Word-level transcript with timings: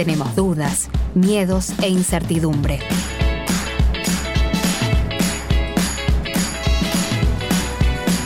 Tenemos 0.00 0.34
dudas, 0.34 0.88
miedos 1.14 1.74
e 1.82 1.88
incertidumbre. 1.90 2.78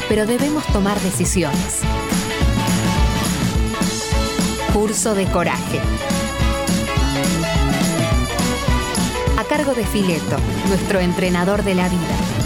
Pero 0.09 0.25
debemos 0.25 0.65
tomar 0.69 0.97
decisiones. 1.01 1.81
Curso 4.73 5.17
de 5.17 5.27
Coraje. 5.27 5.81
A 9.37 9.43
cargo 9.43 9.75
de 9.75 9.85
Fileto, 9.85 10.37
nuestro 10.69 11.01
entrenador 11.01 11.65
de 11.65 11.75
la 11.75 11.89
vida. 11.89 12.44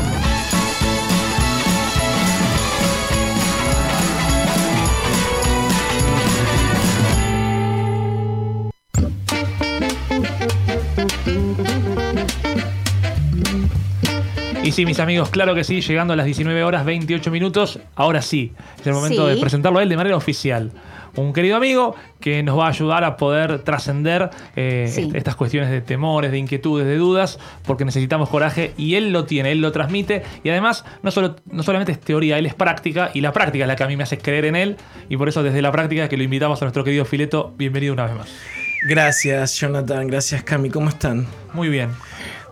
Sí, 14.79 14.87
mis 14.87 15.01
amigos, 15.01 15.29
claro 15.37 15.55
que 15.55 15.65
sí, 15.65 15.81
llegando 15.81 16.13
a 16.13 16.17
las 16.17 16.25
19 16.27 16.63
horas 16.63 16.85
28 16.85 17.31
minutos, 17.33 17.81
ahora 17.97 18.23
sí, 18.23 18.53
es 18.81 18.87
el 18.87 18.93
momento 18.95 19.29
Sí. 19.29 19.35
de 19.35 19.41
presentarlo 19.41 19.81
a 19.81 19.83
él 19.83 19.89
de 19.89 19.97
manera 19.97 20.17
oficial. 20.17 20.71
Un 21.17 21.33
querido 21.33 21.57
amigo 21.57 21.97
que 22.21 22.45
nos 22.45 22.57
va 22.57 22.67
a 22.67 22.69
ayudar 22.69 23.03
a 23.03 23.17
poder 23.17 23.61
trascender 23.65 24.31
eh, 24.55 24.87
Sí. 24.89 25.01
est- 25.03 25.15
estas 25.17 25.35
cuestiones 25.35 25.69
de 25.69 25.81
temores, 25.81 26.31
de 26.31 26.39
inquietudes, 26.39 26.87
de 26.87 26.97
dudas, 26.97 27.41
porque 27.67 27.85
necesitamos 27.85 28.29
coraje 28.29 28.73
y 28.77 28.95
él 28.95 29.11
lo 29.11 29.25
tiene, 29.25 29.51
él 29.51 29.61
lo 29.61 29.73
transmite 29.73 30.23
y 30.45 30.51
además 30.51 30.85
no, 31.03 31.11
solo, 31.11 31.35
no 31.51 31.65
solamente 31.65 31.91
es 31.91 31.99
teoría, 32.01 32.39
él 32.39 32.47
es 32.47 32.55
práctica 32.55 33.11
y 33.15 33.21
la 33.21 33.33
práctica 33.33 33.65
es 33.65 33.69
la 33.69 33.75
que 33.75 33.83
a 33.83 33.89
mí 33.89 33.97
me 33.97 34.05
hace 34.05 34.19
creer 34.19 34.45
en 34.45 34.55
él 34.55 34.77
y 35.09 35.17
por 35.17 35.29
eso 35.29 35.43
desde 35.43 35.61
la 35.61 35.73
práctica 35.73 36.09
que 36.09 36.17
lo 36.17 36.23
invitamos 36.23 36.63
a 36.63 36.67
nuestro 36.67 36.85
querido 36.85 37.05
Fileto, 37.05 37.53
bienvenido 37.57 37.95
una 37.95 38.05
vez 38.07 38.15
más. 38.15 38.29
Gracias, 38.87 39.55
Jonathan. 39.59 40.07
Gracias, 40.07 40.43
Cami. 40.43 40.71
¿Cómo 40.71 40.89
están? 40.89 41.27
Muy 41.53 41.69
bien. 41.69 41.91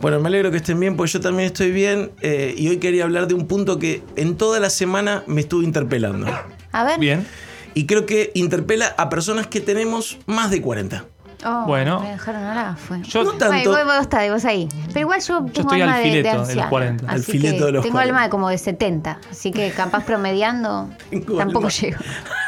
Bueno, 0.01 0.21
me 0.21 0.29
alegro 0.29 0.51
que 0.51 0.59
estén 0.59 0.79
bien, 0.81 0.97
porque 0.97 1.13
yo 1.13 1.21
también 1.21 1.47
estoy 1.47 1.71
bien. 1.71 2.11
eh, 2.21 2.55
y 2.57 2.69
hoy 2.69 2.79
quería 2.79 3.05
hablar 3.05 3.27
de 3.29 3.35
un 3.35 3.47
punto 3.47 3.79
que 3.79 4.03
en 4.17 4.37
toda 4.37 4.61
la 4.61 4.71
semana 4.71 5.23
me 5.27 5.41
estuvo 5.41 5.63
interpelando. 5.63 6.27
A 6.73 6.85
ver. 6.85 6.99
Bien. 7.01 7.27
Y 7.75 7.87
creo 7.87 8.07
que 8.07 8.31
interpela 8.35 8.95
a 8.99 9.09
personas 9.09 9.47
que 9.47 9.61
tenemos 9.61 10.19
más 10.27 10.51
de 10.51 10.61
40. 10.63 11.05
Oh, 11.45 11.65
Bueno. 11.67 12.01
Me 12.01 12.11
dejaron 12.13 12.43
hablar, 12.45 12.77
fue. 12.79 13.03
Yo, 13.03 13.23
No 13.23 13.33
tanto. 13.33 13.71
Vos, 13.71 13.85
vos 13.85 14.01
está, 14.01 14.31
vos 14.33 14.45
ahí. 14.47 14.69
Pero 14.89 15.01
igual 15.01 15.21
yo 15.21 15.39
tengo 15.45 15.61
estoy 15.69 15.83
alma 15.83 15.97
al 15.97 16.03
de- 16.03 16.09
de, 16.09 16.15
fileto 16.17 16.29
de 16.31 16.35
los 16.39 16.49
anciana, 16.49 16.69
40. 16.71 17.11
Al 17.13 17.23
fileto 17.23 17.67
de 17.67 17.73
los 17.73 17.83
tengo 17.83 17.93
40. 17.95 18.01
alma 18.15 18.23
de 18.25 18.31
como 18.31 18.49
de 18.49 18.59
70. 18.59 19.21
Así 19.31 19.53
que 19.53 19.71
capaz 19.71 20.05
promediando 20.07 20.89
tampoco 21.37 21.67
alma. 21.67 21.69
llego. 21.69 21.99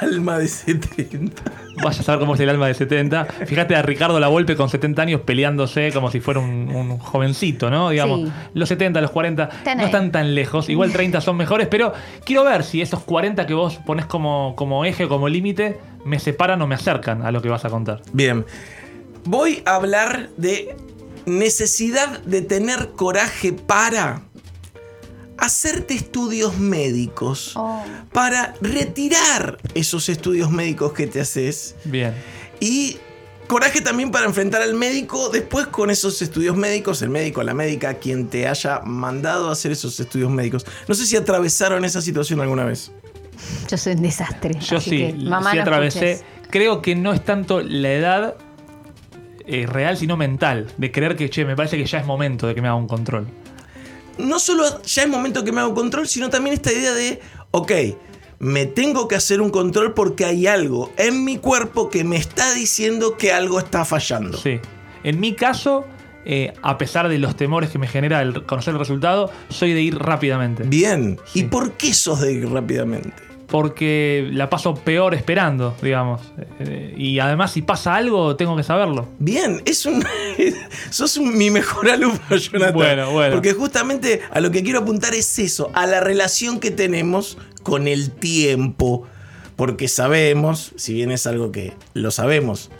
Alma 0.01 0.39
de 0.39 0.49
70. 0.49 1.43
Vaya 1.83 2.01
a 2.01 2.03
saber 2.03 2.21
cómo 2.21 2.35
es 2.35 2.41
el 2.41 2.49
alma 2.49 2.67
de 2.67 2.75
70. 2.75 3.25
Fíjate 3.47 3.77
a 3.77 3.83
Ricardo 3.83 4.19
Lavolpe 4.21 4.57
con 4.57 4.69
70 4.69 5.03
años 5.03 5.21
peleándose 5.23 5.93
como 5.93 6.11
si 6.11 6.21
fuera 6.21 6.41
un, 6.41 6.69
un 6.75 6.99
jovencito, 6.99 7.71
¿no? 7.71 7.91
Digamos, 7.91 8.21
Sí. 8.29 8.33
los 8.55 8.69
70, 8.69 9.01
los 9.01 9.11
40 9.11 9.45
Están 9.45 9.77
no 9.79 9.83
ahí. 9.83 9.87
están 9.87 10.13
tan 10.13 10.35
lejos. 10.35 10.69
Igual 10.69 10.93
30 10.93 11.21
son 11.21 11.37
mejores, 11.37 11.69
pero 11.69 11.93
quiero 12.25 12.45
ver 12.45 12.65
si 12.65 12.83
esos 12.83 13.01
40 13.05 13.47
que 13.47 13.55
vos 13.55 13.77
pones 13.87 14.07
como, 14.07 14.55
como 14.57 14.85
eje, 14.85 15.09
como 15.09 15.29
límite, 15.29 15.79
me 16.05 16.19
separan 16.19 16.61
o 16.63 16.67
me 16.67 16.75
acercan 16.75 17.23
a 17.23 17.31
lo 17.33 17.41
que 17.43 17.49
vas 17.49 17.65
a 17.65 17.71
contar. 17.71 18.03
Bien. 18.13 18.45
Voy 19.25 19.63
a 19.67 19.75
hablar 19.77 20.29
de 20.37 20.75
necesidad 21.27 22.21
de 22.25 22.41
tener 22.43 22.91
coraje 22.97 23.53
para 23.53 24.23
hacerte 25.39 25.95
estudios 25.95 26.59
médicos. 26.59 27.53
Oh. 27.57 27.85
Para 28.13 28.55
retirar 28.61 29.59
esos 29.75 30.09
estudios 30.09 30.51
médicos 30.51 30.93
que 30.93 31.07
te 31.07 31.21
haces. 31.21 31.77
Bien. 31.85 32.15
Y 32.61 32.99
coraje 33.47 33.81
también 33.81 34.11
para 34.11 34.27
enfrentar 34.27 34.63
al 34.63 34.75
médico 34.75 35.31
después 35.31 35.67
con 35.69 35.91
esos 35.91 36.21
estudios 36.23 36.57
médicos, 36.57 37.03
el 37.03 37.11
médico, 37.11 37.43
la 37.43 37.55
médica, 37.55 37.95
quien 37.95 38.29
te 38.29 38.47
haya 38.47 38.81
mandado 38.85 39.49
a 39.49 39.53
hacer 39.53 39.73
esos 39.73 39.99
estudios 39.99 40.31
médicos. 40.31 40.67
No 40.87 40.95
sé 40.95 41.07
si 41.07 41.17
atravesaron 41.17 41.85
esa 41.85 42.03
situación 42.03 42.41
alguna 42.41 42.65
vez. 42.65 42.93
Yo 43.69 43.77
soy 43.77 43.95
un 43.95 44.03
desastre. 44.03 44.59
Yo 44.61 44.79
así 44.79 44.91
sí, 44.91 44.99
que, 44.99 45.13
mamá, 45.15 45.53
sí 45.53 45.57
no 45.57 45.63
atravesé. 45.63 46.13
escuches. 46.13 46.39
Creo 46.51 46.83
que 46.83 46.95
no 46.95 47.13
es 47.13 47.25
tanto 47.25 47.61
la 47.61 47.93
edad 47.93 48.37
eh, 49.47 49.67
real, 49.67 49.97
sino 49.97 50.17
mental. 50.17 50.67
De 50.77 50.91
creer 50.91 51.17
que, 51.17 51.31
che, 51.31 51.45
me 51.45 51.57
parece 51.57 51.77
que 51.77 51.85
ya 51.85 51.99
es 51.99 52.07
momento 52.07 52.47
de 52.47 52.55
que 52.55 52.63
me 52.63 52.69
haga 52.69 52.77
un 52.77 52.89
control. 52.89 53.27
No 54.19 54.39
solo 54.39 54.83
ya 54.83 55.03
es 55.03 55.09
momento 55.09 55.45
que 55.45 55.53
me 55.53 55.61
haga 55.61 55.69
un 55.69 55.75
control, 55.75 56.09
sino 56.09 56.31
también 56.31 56.55
esta 56.55 56.73
idea 56.73 56.93
de, 56.93 57.21
ok, 57.51 57.73
me 58.41 58.67
tengo 58.67 59.09
que 59.09 59.17
hacer 59.17 59.41
un 59.41 59.51
control 59.51 59.95
porque 59.95 60.25
hay 60.25 60.47
algo 60.47 60.93
en 60.97 61.25
mi 61.25 61.39
cuerpo 61.39 61.91
que 61.91 62.05
me 62.05 62.17
está 62.17 62.53
diciendo 62.55 63.17
que 63.17 63.33
algo 63.33 63.59
está 63.59 63.85
fallando. 63.85 64.39
Sí. 64.39 64.61
En 65.05 65.21
mi 65.21 65.35
caso, 65.35 65.85
eh, 66.25 66.53
a 66.63 66.79
pesar 66.79 67.09
de 67.09 67.19
los 67.19 67.37
temores 67.37 67.71
que 67.71 67.79
me 67.79 67.87
genera 67.87 68.23
el 68.23 68.45
conocer 68.45 68.75
el 68.75 68.81
resultado, 68.81 69.31
soy 69.49 69.73
de 69.73 69.83
ir 69.83 69.99
rápidamente. 69.99 70.65
Bien. 70.65 71.19
Sí. 71.27 71.41
¿Y 71.41 71.45
por 71.45 71.73
qué 71.73 71.95
sos 71.95 72.21
de 72.21 72.33
ir 72.33 72.49
rápidamente? 72.49 73.28
Porque 73.49 74.29
la 74.33 74.51
paso 74.51 74.75
peor 74.75 75.15
esperando, 75.15 75.75
digamos. 75.81 76.21
Eh, 76.61 76.95
y 76.99 77.19
además, 77.19 77.53
si 77.53 77.63
pasa 77.63 77.95
algo, 77.97 78.37
tengo 78.37 78.55
que 78.57 78.63
saberlo. 78.63 79.09
Bien, 79.19 79.63
es 79.65 79.87
un. 79.87 80.05
sos 80.91 81.17
un- 81.17 81.37
mi 81.37 81.51
mejor 81.51 81.89
alumno, 81.91 82.21
Jonathan. 82.37 82.75
Bueno, 82.75 83.11
bueno. 83.11 83.35
Porque 83.37 83.55
justamente 83.55 84.21
a 84.31 84.41
lo 84.41 84.51
que 84.51 84.63
quiero 84.63 84.81
apuntar 84.81 85.15
es 85.15 85.39
eso, 85.39 85.71
a 85.75 85.87
la 85.87 86.01
relación 86.01 86.61
que 86.61 86.71
tenemos 86.71 87.39
con 87.63 87.89
el 87.89 88.11
tiempo. 88.11 89.07
Porque 89.57 89.89
sabemos, 89.89 90.73
si 90.77 90.93
bien 90.93 91.11
es 91.11 91.27
algo 91.27 91.51
que 91.51 91.73
lo 91.95 92.11
sabemos, 92.11 92.71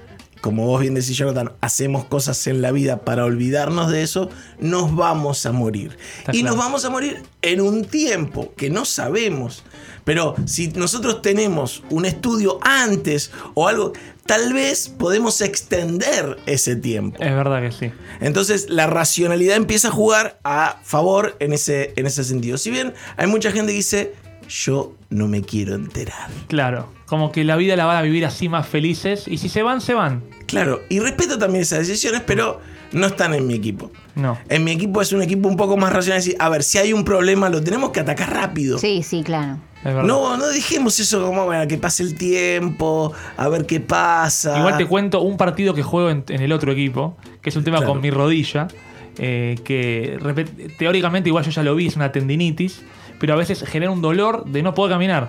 como 0.41 0.67
vos 0.67 0.81
bien 0.81 0.95
decís, 0.95 1.17
Jonathan, 1.17 1.53
hacemos 1.61 2.05
cosas 2.05 2.47
en 2.47 2.63
la 2.63 2.73
vida 2.73 3.01
para 3.05 3.25
olvidarnos 3.25 3.91
de 3.91 4.03
eso, 4.03 4.31
nos 4.59 4.95
vamos 4.95 5.45
a 5.47 5.53
morir. 5.53 5.97
Está 6.19 6.33
y 6.35 6.41
claro. 6.41 6.57
nos 6.57 6.65
vamos 6.65 6.85
a 6.85 6.91
morir 6.91 7.23
en 7.43 7.61
un 7.61 7.85
tiempo 7.85 8.53
que 8.57 8.71
no 8.71 8.85
sabemos. 8.85 9.65
Pero 10.05 10.35
si 10.47 10.69
nosotros 10.69 11.21
tenemos 11.21 11.83
un 11.91 12.07
estudio 12.07 12.59
antes 12.63 13.31
o 13.55 13.69
algo, 13.69 13.93
tal 14.25 14.55
vez 14.55 14.89
podemos 14.89 15.41
extender 15.41 16.39
ese 16.47 16.77
tiempo. 16.77 17.23
Es 17.23 17.35
verdad 17.35 17.61
que 17.61 17.73
sí. 17.73 17.93
Entonces 18.21 18.71
la 18.71 18.87
racionalidad 18.87 19.57
empieza 19.57 19.89
a 19.89 19.91
jugar 19.91 20.39
a 20.45 20.81
favor 20.83 21.37
en 21.41 21.53
ese, 21.53 21.93
en 21.97 22.07
ese 22.07 22.25
sentido. 22.25 22.57
Si 22.57 22.71
bien 22.71 22.95
hay 23.17 23.27
mucha 23.27 23.53
gente 23.53 23.73
que 23.73 23.77
dice, 23.77 24.15
yo 24.49 24.95
no 25.11 25.29
me 25.29 25.43
quiero 25.43 25.75
enterar. 25.75 26.31
Claro. 26.47 26.98
Como 27.09 27.33
que 27.33 27.43
la 27.45 27.57
vida 27.57 27.75
la 27.75 27.87
van 27.87 27.97
a 27.97 28.03
vivir 28.03 28.27
así 28.27 28.49
más 28.49 28.67
felices. 28.69 29.27
Y 29.27 29.39
si 29.39 29.49
se 29.49 29.63
van, 29.63 29.81
se 29.81 29.95
van. 29.95 30.23
Claro, 30.47 30.83
y 30.89 31.01
respeto 31.01 31.39
también 31.39 31.63
esas 31.63 31.81
decisiones, 31.81 32.23
pero 32.27 32.61
no 32.93 33.07
están 33.07 33.35
en 33.35 33.47
mi 33.47 33.55
equipo. 33.55 33.91
No. 34.15 34.39
En 34.49 34.63
mi 34.65 34.73
equipo 34.73 35.01
es 35.01 35.13
un 35.13 35.23
equipo 35.23 35.49
un 35.49 35.57
poco 35.57 35.77
más 35.77 35.93
racional. 35.93 36.21
Decir, 36.21 36.37
a 36.39 36.49
ver, 36.51 36.63
si 36.63 36.77
hay 36.79 36.93
un 36.93 37.05
problema, 37.05 37.49
lo 37.49 37.63
tenemos 37.63 37.91
que 37.91 38.01
atacar 38.01 38.33
rápido. 38.35 38.79
Sí, 38.79 39.03
sí, 39.03 39.23
claro. 39.23 39.57
Es 39.79 39.85
verdad. 39.85 40.03
No, 40.03 40.37
no 40.37 40.49
dijimos 40.51 40.99
eso 41.01 41.25
como, 41.25 41.45
bueno, 41.47 41.67
que 41.69 41.79
pase 41.79 42.03
el 42.03 42.15
tiempo, 42.17 43.13
a 43.37 43.49
ver 43.49 43.65
qué 43.65 43.81
pasa. 43.81 44.59
Igual 44.59 44.77
te 44.77 44.87
cuento 44.87 45.21
un 45.23 45.37
partido 45.37 45.73
que 45.73 45.83
juego 45.83 46.11
en, 46.11 46.25
en 46.29 46.43
el 46.43 46.53
otro 46.53 46.73
equipo, 46.73 47.17
que 47.41 47.51
es 47.51 47.57
un 47.57 47.63
tema 47.65 47.79
Claro. 47.79 47.93
con 47.93 48.03
mi 48.03 48.11
rodilla, 48.11 48.67
eh, 49.19 49.57
que 49.65 50.19
teóricamente 50.79 51.29
igual 51.29 51.45
yo 51.45 51.51
ya 51.53 51.63
lo 51.63 51.75
vi, 51.77 51.87
es 51.87 51.97
una 51.97 52.11
tendinitis, 52.11 52.83
pero 53.21 53.35
a 53.35 53.37
veces 53.37 53.63
genera 53.67 53.91
un 53.93 54.03
dolor 54.03 54.45
de 54.47 54.63
no 54.63 54.75
poder 54.75 54.93
caminar. 54.95 55.29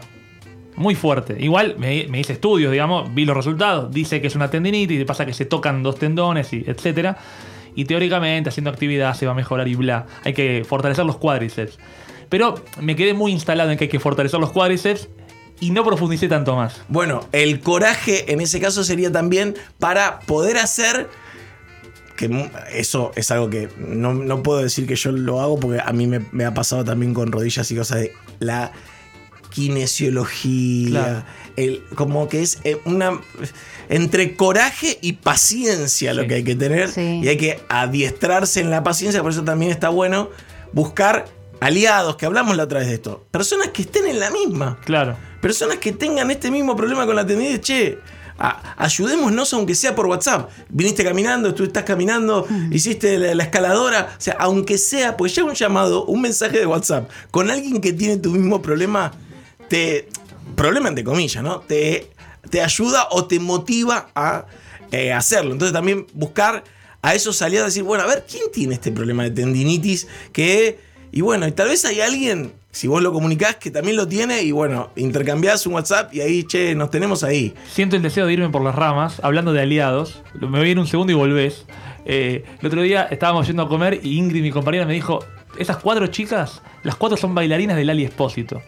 Muy 0.80 0.96
fuerte. 0.96 1.36
Igual 1.38 1.76
me, 1.78 1.98
hice 1.98 2.32
estudios, 2.32 2.72
digamos, 2.72 3.14
vi 3.14 3.26
los 3.26 3.36
resultados, 3.36 3.92
dice 3.92 4.22
que 4.22 4.28
es 4.28 4.36
una 4.36 4.50
tendinitis, 4.50 5.04
pasa 5.04 5.26
que 5.26 5.34
se 5.34 5.44
tocan 5.44 5.84
dos 5.84 6.00
tendones, 6.00 6.54
y 6.54 6.64
etcétera. 6.66 7.18
Y 7.76 7.84
teóricamente 7.84 8.48
haciendo 8.48 8.70
actividad 8.70 9.14
se 9.14 9.26
va 9.26 9.34
a 9.34 9.36
mejorar 9.36 9.68
y 9.68 9.76
bla. 9.76 10.06
Hay 10.24 10.34
que 10.34 10.64
fortalecer 10.66 11.06
los 11.06 11.18
cuádriceps. 11.18 11.78
Pero 12.30 12.56
me 12.80 12.96
quedé 12.96 13.14
muy 13.14 13.34
instalado 13.34 13.72
en 13.72 13.78
que 13.78 13.84
hay 13.84 13.90
que 13.90 14.00
fortalecer 14.00 14.40
los 14.40 14.52
cuádriceps 14.52 15.10
y 15.60 15.72
no 15.72 15.84
profundicé 15.84 16.30
tanto 16.30 16.56
más. 16.56 16.82
Bueno, 16.88 17.28
el 17.34 17.60
coraje 17.60 18.32
en 18.32 18.40
ese 18.40 18.62
caso 18.62 18.86
sería 18.86 19.12
también 19.12 19.56
para 19.80 20.22
poder 20.22 20.58
hacer. 20.58 21.10
Que 22.16 22.50
eso 22.72 23.12
es 23.18 23.32
algo 23.32 23.50
que 23.50 23.68
no, 23.78 24.14
no 24.14 24.44
puedo 24.44 24.62
decir 24.62 24.88
que 24.88 24.96
yo 24.96 25.12
lo 25.12 25.42
hago 25.42 25.60
porque 25.60 25.82
a 25.84 25.92
mí 25.92 26.08
me, 26.08 26.22
me 26.32 26.46
ha 26.46 26.54
pasado 26.54 26.86
también 26.86 27.14
con 27.14 27.34
rodillas 27.34 27.70
y 27.70 27.76
cosas 27.76 28.00
de 28.00 28.14
la 28.40 28.72
kinesiología. 29.50 30.90
Claro. 30.90 31.24
El, 31.56 31.84
como 31.96 32.28
que 32.30 32.42
es 32.42 32.60
eh, 32.64 32.80
una. 32.86 33.20
Entre 33.90 34.36
coraje 34.36 35.00
y 35.02 35.14
paciencia 35.14 36.14
lo 36.14 36.28
que 36.28 36.36
hay 36.36 36.44
que 36.44 36.56
tener. 36.56 36.90
Sí. 36.92 37.22
Y 37.24 37.28
hay 37.28 37.38
que 37.38 37.60
adiestrarse 37.70 38.62
en 38.62 38.70
la 38.70 38.84
paciencia. 38.84 39.22
Por 39.24 39.32
eso 39.32 39.44
también 39.44 39.72
está 39.72 39.90
bueno 39.90 40.30
buscar 40.74 41.26
aliados, 41.60 42.16
que 42.16 42.26
hablamos 42.26 42.56
la 42.56 42.64
otra 42.64 42.80
vez 42.80 42.88
de 42.88 42.94
esto. 42.96 43.26
Personas 43.32 43.70
que 43.70 43.82
estén 43.82 44.06
en 44.08 44.20
la 44.20 44.30
misma. 44.32 44.78
Claro. 44.86 45.18
Personas 45.42 45.78
que 45.78 45.92
tengan 45.92 46.30
este 46.32 46.52
mismo 46.52 46.76
problema 46.76 47.06
con 47.06 47.16
la 47.16 47.26
tendinitis, 47.26 47.62
che, 47.62 47.98
a- 48.38 48.76
ayudémonos 48.78 49.52
aunque 49.54 49.74
sea 49.74 49.96
por 49.96 50.06
WhatsApp. 50.06 50.50
Viniste 50.70 51.04
caminando, 51.04 51.54
tú 51.56 51.64
estás 51.64 51.84
caminando, 51.84 52.48
hiciste 52.72 53.18
la, 53.18 53.34
la 53.36 53.44
escaladora, 53.44 54.14
o 54.18 54.22
sea, 54.22 54.36
aunque 54.40 54.78
sea, 54.78 55.18
pues 55.18 55.34
ya 55.36 55.44
un 55.44 55.54
llamado, 55.56 56.06
un 56.06 56.22
mensaje 56.22 56.60
de 56.60 56.66
WhatsApp 56.66 57.10
con 57.32 57.50
alguien 57.50 57.82
que 57.82 57.92
tiene 57.92 58.18
tu 58.18 58.32
mismo 58.32 58.62
problema, 58.62 59.12
te 59.70 60.10
problema 60.56 60.90
entre 60.90 61.04
comillas, 61.04 61.44
¿no? 61.44 61.60
Te 61.62 62.10
te 62.50 62.62
ayuda 62.62 63.08
o 63.12 63.26
te 63.26 63.40
motiva 63.40 64.10
a 64.16 64.46
eh, 64.92 65.14
hacerlo. 65.14 65.54
Entonces 65.54 65.74
también 65.74 66.08
buscar 66.14 66.64
a 67.02 67.16
esos 67.16 67.42
aliados, 67.42 67.70
decir, 67.70 67.84
bueno, 67.84 68.04
a 68.04 68.08
ver, 68.08 68.26
¿quién 68.30 68.44
tiene 68.52 68.76
este 68.76 68.92
problema 68.92 69.24
de 69.24 69.32
tendinitis? 69.32 70.08
Que, 70.34 70.80
y 71.12 71.22
bueno, 71.22 71.48
y 71.48 71.52
tal 71.52 71.70
vez 71.70 71.86
hay 71.86 72.02
alguien, 72.02 72.52
si 72.72 72.88
vos 72.88 73.02
lo 73.02 73.14
comunicás, 73.14 73.56
que 73.56 73.72
también 73.72 73.96
lo 73.96 74.08
tiene, 74.08 74.42
y 74.42 74.52
bueno, 74.52 74.92
intercambiás 74.96 75.66
un 75.66 75.76
WhatsApp 75.76 76.14
y 76.14 76.22
ahí, 76.22 76.44
che, 76.44 76.76
nos 76.76 76.92
tenemos 76.92 77.24
ahí. 77.24 77.54
Siento 77.72 77.96
el 77.96 78.02
deseo 78.02 78.26
de 78.26 78.34
irme 78.34 78.50
por 78.50 78.64
las 78.64 78.76
ramas, 78.76 79.22
hablando 79.24 79.54
de 79.54 79.62
aliados. 79.62 80.22
Me 80.34 80.60
voy 80.60 80.70
ir 80.70 80.80
un 80.80 80.88
segundo 80.88 81.14
y 81.14 81.16
volvés. 81.16 81.66
Eh, 82.06 82.44
el 82.60 82.68
otro 82.68 82.82
día 82.82 83.04
estábamos 83.04 83.48
yendo 83.48 83.64
a 83.64 83.70
comer 83.70 84.00
y 84.04 84.18
Ingrid, 84.18 84.42
mi 84.42 84.52
compañera, 84.52 84.86
me 84.86 84.94
dijo: 84.94 85.20
Esas 85.58 85.78
cuatro 85.78 86.08
chicas, 86.08 86.62
las 86.84 86.96
cuatro 86.96 87.18
son 87.18 87.36
bailarinas 87.36 87.78
del 87.78 87.90
Ali 87.90 88.04
Espósito. 88.04 88.62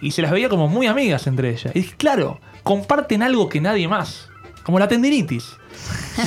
Y 0.00 0.10
se 0.10 0.22
las 0.22 0.30
veía 0.30 0.48
como 0.48 0.68
muy 0.68 0.86
amigas 0.86 1.26
entre 1.26 1.50
ellas. 1.50 1.74
Y 1.74 1.84
claro, 1.84 2.40
comparten 2.62 3.22
algo 3.22 3.48
que 3.48 3.60
nadie 3.60 3.88
más. 3.88 4.28
Como 4.62 4.78
la 4.78 4.88
tendinitis. 4.88 5.56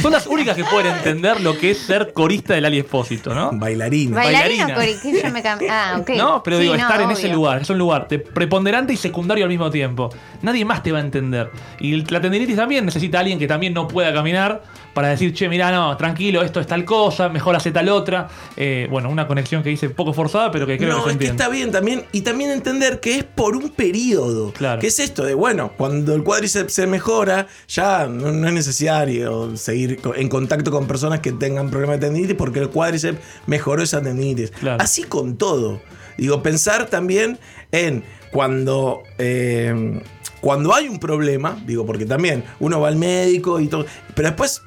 Son 0.01 0.11
las 0.11 0.27
únicas 0.27 0.55
que 0.55 0.63
pueden 0.63 0.95
entender 0.95 1.41
lo 1.41 1.57
que 1.57 1.71
es 1.71 1.79
ser 1.79 2.13
corista 2.13 2.53
del 2.53 2.65
Ali 2.65 2.79
Espósito, 2.79 3.33
¿no? 3.33 3.51
Bailarina. 3.53 4.15
¿Bailarina 4.15 4.65
o 4.65 4.77
Bailarina. 4.77 4.99
cori- 4.99 5.01
que 5.01 5.21
yo 5.27 5.31
me 5.33 5.43
cam- 5.43 5.59
Ah, 5.69 5.97
ok. 5.99 6.09
No, 6.17 6.43
pero 6.43 6.57
Sí, 6.57 6.63
digo, 6.63 6.75
no, 6.75 6.81
estar 6.83 7.01
en 7.01 7.11
ese 7.11 7.27
lugar, 7.29 7.61
es 7.61 7.69
un 7.69 7.77
lugar 7.77 8.07
de 8.07 8.19
preponderante 8.19 8.93
y 8.93 8.97
secundario 8.97 9.45
al 9.45 9.49
mismo 9.49 9.69
tiempo. 9.71 10.09
Nadie 10.41 10.63
más 10.65 10.83
te 10.83 10.91
va 10.91 10.99
a 10.99 11.01
entender. 11.01 11.49
Y 11.79 11.95
la 12.11 12.21
tendinitis 12.21 12.55
también 12.55 12.85
necesita 12.85 13.17
a 13.17 13.21
alguien 13.21 13.39
que 13.39 13.47
también 13.47 13.73
no 13.73 13.87
pueda 13.87 14.13
caminar 14.13 14.61
para 14.93 15.09
decir, 15.09 15.33
che, 15.33 15.47
mira, 15.49 15.71
no, 15.71 15.95
tranquilo, 15.97 16.41
esto 16.43 16.59
es 16.59 16.67
tal 16.67 16.83
cosa, 16.85 17.29
mejor 17.29 17.55
hace 17.55 17.71
tal 17.71 17.89
otra. 17.89 18.27
Eh, 18.57 18.87
bueno, 18.89 19.09
una 19.09 19.27
conexión 19.27 19.63
que 19.63 19.71
hice 19.71 19.89
poco 19.89 20.13
forzada, 20.13 20.51
pero 20.51 20.65
que 20.67 20.77
creo 20.77 20.89
no, 20.89 20.97
que 20.97 21.01
se 21.03 21.09
es 21.11 21.17
que 21.17 21.25
entiende. 21.25 21.43
está 21.43 21.49
bien 21.51 21.71
también. 21.71 22.05
Y 22.11 22.21
también 22.21 22.51
entender 22.51 22.99
que 22.99 23.17
es 23.19 23.23
por 23.23 23.55
un 23.55 23.69
periodo. 23.69 24.51
Claro. 24.53 24.79
Que 24.81 24.87
es 24.87 24.99
esto 24.99 25.23
de, 25.23 25.33
bueno, 25.33 25.71
cuando 25.77 26.13
el 26.15 26.23
cuádriceps 26.23 26.73
se 26.73 26.87
mejora, 26.87 27.47
ya 27.67 28.07
no, 28.07 28.31
no 28.31 28.47
es 28.47 28.53
necesario 28.53 29.38
seguir 29.55 29.99
en 30.15 30.29
contacto 30.29 30.71
con 30.71 30.87
personas 30.87 31.19
que 31.19 31.31
tengan 31.31 31.69
problemas 31.69 31.99
de 31.99 32.07
tendinitis 32.07 32.35
porque 32.35 32.59
el 32.59 32.69
cuádriceps 32.69 33.19
mejoró 33.47 33.81
esa 33.83 34.01
tendinitis. 34.01 34.51
Claro. 34.51 34.81
Así 34.81 35.03
con 35.03 35.37
todo. 35.37 35.81
Digo, 36.17 36.43
pensar 36.43 36.89
también 36.89 37.39
en 37.71 38.03
cuando. 38.31 39.03
eh, 39.17 40.01
cuando 40.41 40.73
hay 40.73 40.87
un 40.87 40.99
problema, 40.99 41.61
digo, 41.65 41.85
porque 41.85 42.05
también 42.05 42.43
uno 42.59 42.79
va 42.79 42.87
al 42.87 42.95
médico 42.95 43.59
y 43.59 43.67
todo, 43.67 43.85
pero 44.15 44.29
después 44.29 44.61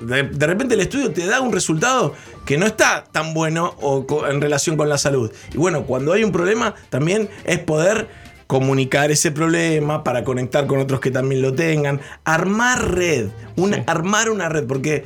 de, 0.00 0.24
de 0.24 0.46
repente 0.46 0.74
el 0.74 0.80
estudio 0.80 1.12
te 1.12 1.26
da 1.26 1.40
un 1.40 1.52
resultado 1.52 2.14
que 2.44 2.56
no 2.58 2.66
está 2.66 3.04
tan 3.04 3.34
bueno 3.34 3.74
o 3.80 4.06
en 4.28 4.40
relación 4.40 4.76
con 4.76 4.88
la 4.88 4.98
salud. 4.98 5.30
Y 5.52 5.58
bueno, 5.58 5.84
cuando 5.84 6.12
hay 6.12 6.24
un 6.24 6.32
problema, 6.32 6.74
también 6.88 7.28
es 7.44 7.58
poder 7.58 8.08
comunicar 8.50 9.12
ese 9.12 9.30
problema 9.30 10.02
para 10.02 10.24
conectar 10.24 10.66
con 10.66 10.80
otros 10.80 10.98
que 10.98 11.12
también 11.12 11.40
lo 11.40 11.54
tengan, 11.54 12.00
armar 12.24 12.90
red, 12.96 13.28
una, 13.54 13.76
Sí. 13.76 13.82
armar 13.86 14.28
una 14.28 14.48
red, 14.48 14.66
porque 14.66 15.04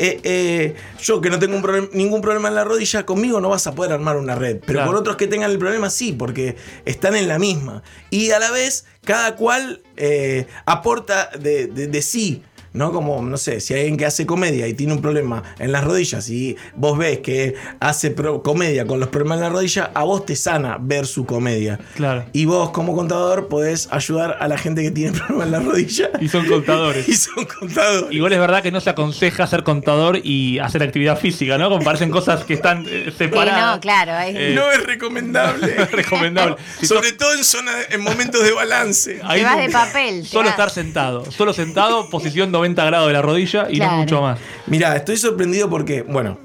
eh, 0.00 0.18
eh, 0.24 0.74
yo 1.00 1.20
que 1.20 1.30
no 1.30 1.38
tengo 1.38 1.54
un 1.56 1.62
problem- 1.62 1.90
ningún 1.92 2.20
problema 2.20 2.48
en 2.48 2.54
la 2.56 2.64
rodilla, 2.64 3.06
conmigo 3.06 3.40
no 3.40 3.50
vas 3.50 3.66
a 3.68 3.74
poder 3.76 3.92
armar 3.92 4.16
una 4.16 4.34
red, 4.34 4.56
pero 4.66 4.78
Claro. 4.78 4.88
con 4.90 4.96
otros 4.98 5.14
que 5.16 5.28
tengan 5.28 5.52
el 5.52 5.58
problema 5.58 5.88
sí, 5.88 6.12
porque 6.12 6.56
están 6.84 7.14
en 7.14 7.28
la 7.28 7.38
misma. 7.38 7.82
Y 8.10 8.30
a 8.32 8.40
la 8.40 8.50
vez, 8.50 8.86
cada 9.04 9.36
cual 9.36 9.82
eh, 9.96 10.46
aporta 10.66 11.30
de, 11.38 11.68
de- 11.68 11.86
de 11.86 12.02
sí. 12.02 12.42
¿No? 12.74 12.92
Como, 12.92 13.22
no 13.22 13.36
sé, 13.36 13.60
si 13.60 13.72
hay 13.72 13.80
alguien 13.82 13.96
que 13.96 14.04
hace 14.04 14.26
comedia 14.26 14.66
y 14.66 14.74
tiene 14.74 14.92
un 14.92 15.00
problema 15.00 15.42
en 15.60 15.70
las 15.70 15.84
rodillas 15.84 16.28
y 16.28 16.56
vos 16.74 16.98
ves 16.98 17.20
que 17.20 17.54
hace 17.78 18.10
pro- 18.10 18.42
comedia 18.42 18.84
con 18.84 18.98
los 18.98 19.08
problemas 19.10 19.38
en 19.38 19.44
la 19.44 19.48
rodilla, 19.50 19.92
a 19.94 20.02
vos 20.02 20.26
te 20.26 20.34
sana 20.34 20.76
ver 20.80 21.06
su 21.06 21.24
comedia. 21.24 21.78
Claro. 21.94 22.24
Y 22.32 22.46
vos, 22.46 22.70
como 22.70 22.96
contador, 22.96 23.46
podés 23.46 23.86
ayudar 23.92 24.38
a 24.40 24.48
la 24.48 24.58
gente 24.58 24.82
que 24.82 24.90
tiene 24.90 25.12
problemas 25.18 25.46
en 25.46 25.52
la 25.52 25.60
rodilla. 25.60 26.10
Y 26.20 26.28
son 26.28 26.46
contadores. 26.46 27.08
Y 27.14 27.14
son 27.14 27.44
contadores. 27.44 28.12
Igual 28.12 28.32
es 28.32 28.40
verdad 28.40 28.60
que 28.60 28.72
no 28.72 28.80
se 28.80 28.90
aconseja 28.90 29.46
ser 29.46 29.62
contador 29.62 30.18
y 30.24 30.58
hacer 30.58 30.82
actividad 30.82 31.16
física, 31.16 31.56
¿no? 31.58 31.70
Como 31.70 31.84
parecen 31.84 32.10
cosas 32.10 32.42
que 32.44 32.54
están 32.54 32.84
eh, 32.88 33.04
Sí, 33.12 33.18
separadas. 33.18 33.76
no, 33.76 33.80
claro. 33.80 34.14
ahí- 34.14 34.34
Eh, 34.36 34.52
no 34.56 34.68
es 34.72 34.84
recomendable. 34.84 35.74
es 35.80 35.92
recomendable. 35.92 36.56
Si 36.80 36.86
Sobre 36.88 37.12
todo 37.12 37.34
en 37.34 37.44
zona, 37.44 37.70
en 37.90 38.00
momentos 38.00 38.42
de 38.42 38.50
balance. 38.52 39.20
Ahí 39.22 39.40
Te 39.42 39.44
vas 39.46 39.56
no- 39.58 39.62
de 39.62 39.70
papel. 39.70 40.26
Solo 40.26 40.42
vas. 40.46 40.50
estar 40.50 40.70
sentado. 40.70 41.30
Solo 41.30 41.52
sentado, 41.52 42.10
posición 42.10 42.50
90 42.50 42.63
grados 42.72 43.06
de 43.08 43.12
la 43.12 43.22
rodilla 43.22 43.66
y 43.70 43.76
Claro. 43.76 43.92
no 43.92 43.98
mucho 43.98 44.22
más. 44.22 44.38
Mira, 44.66 44.96
estoy 44.96 45.16
sorprendido 45.16 45.68
porque, 45.68 46.02
bueno, 46.02 46.38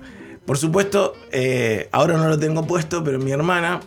por 0.45 0.57
supuesto, 0.57 1.13
eh, 1.31 1.87
ahora 1.91 2.17
no 2.17 2.27
lo 2.27 2.37
tengo 2.39 2.65
puesto, 2.67 3.03
pero 3.03 3.19
mi 3.19 3.31
hermana 3.31 3.79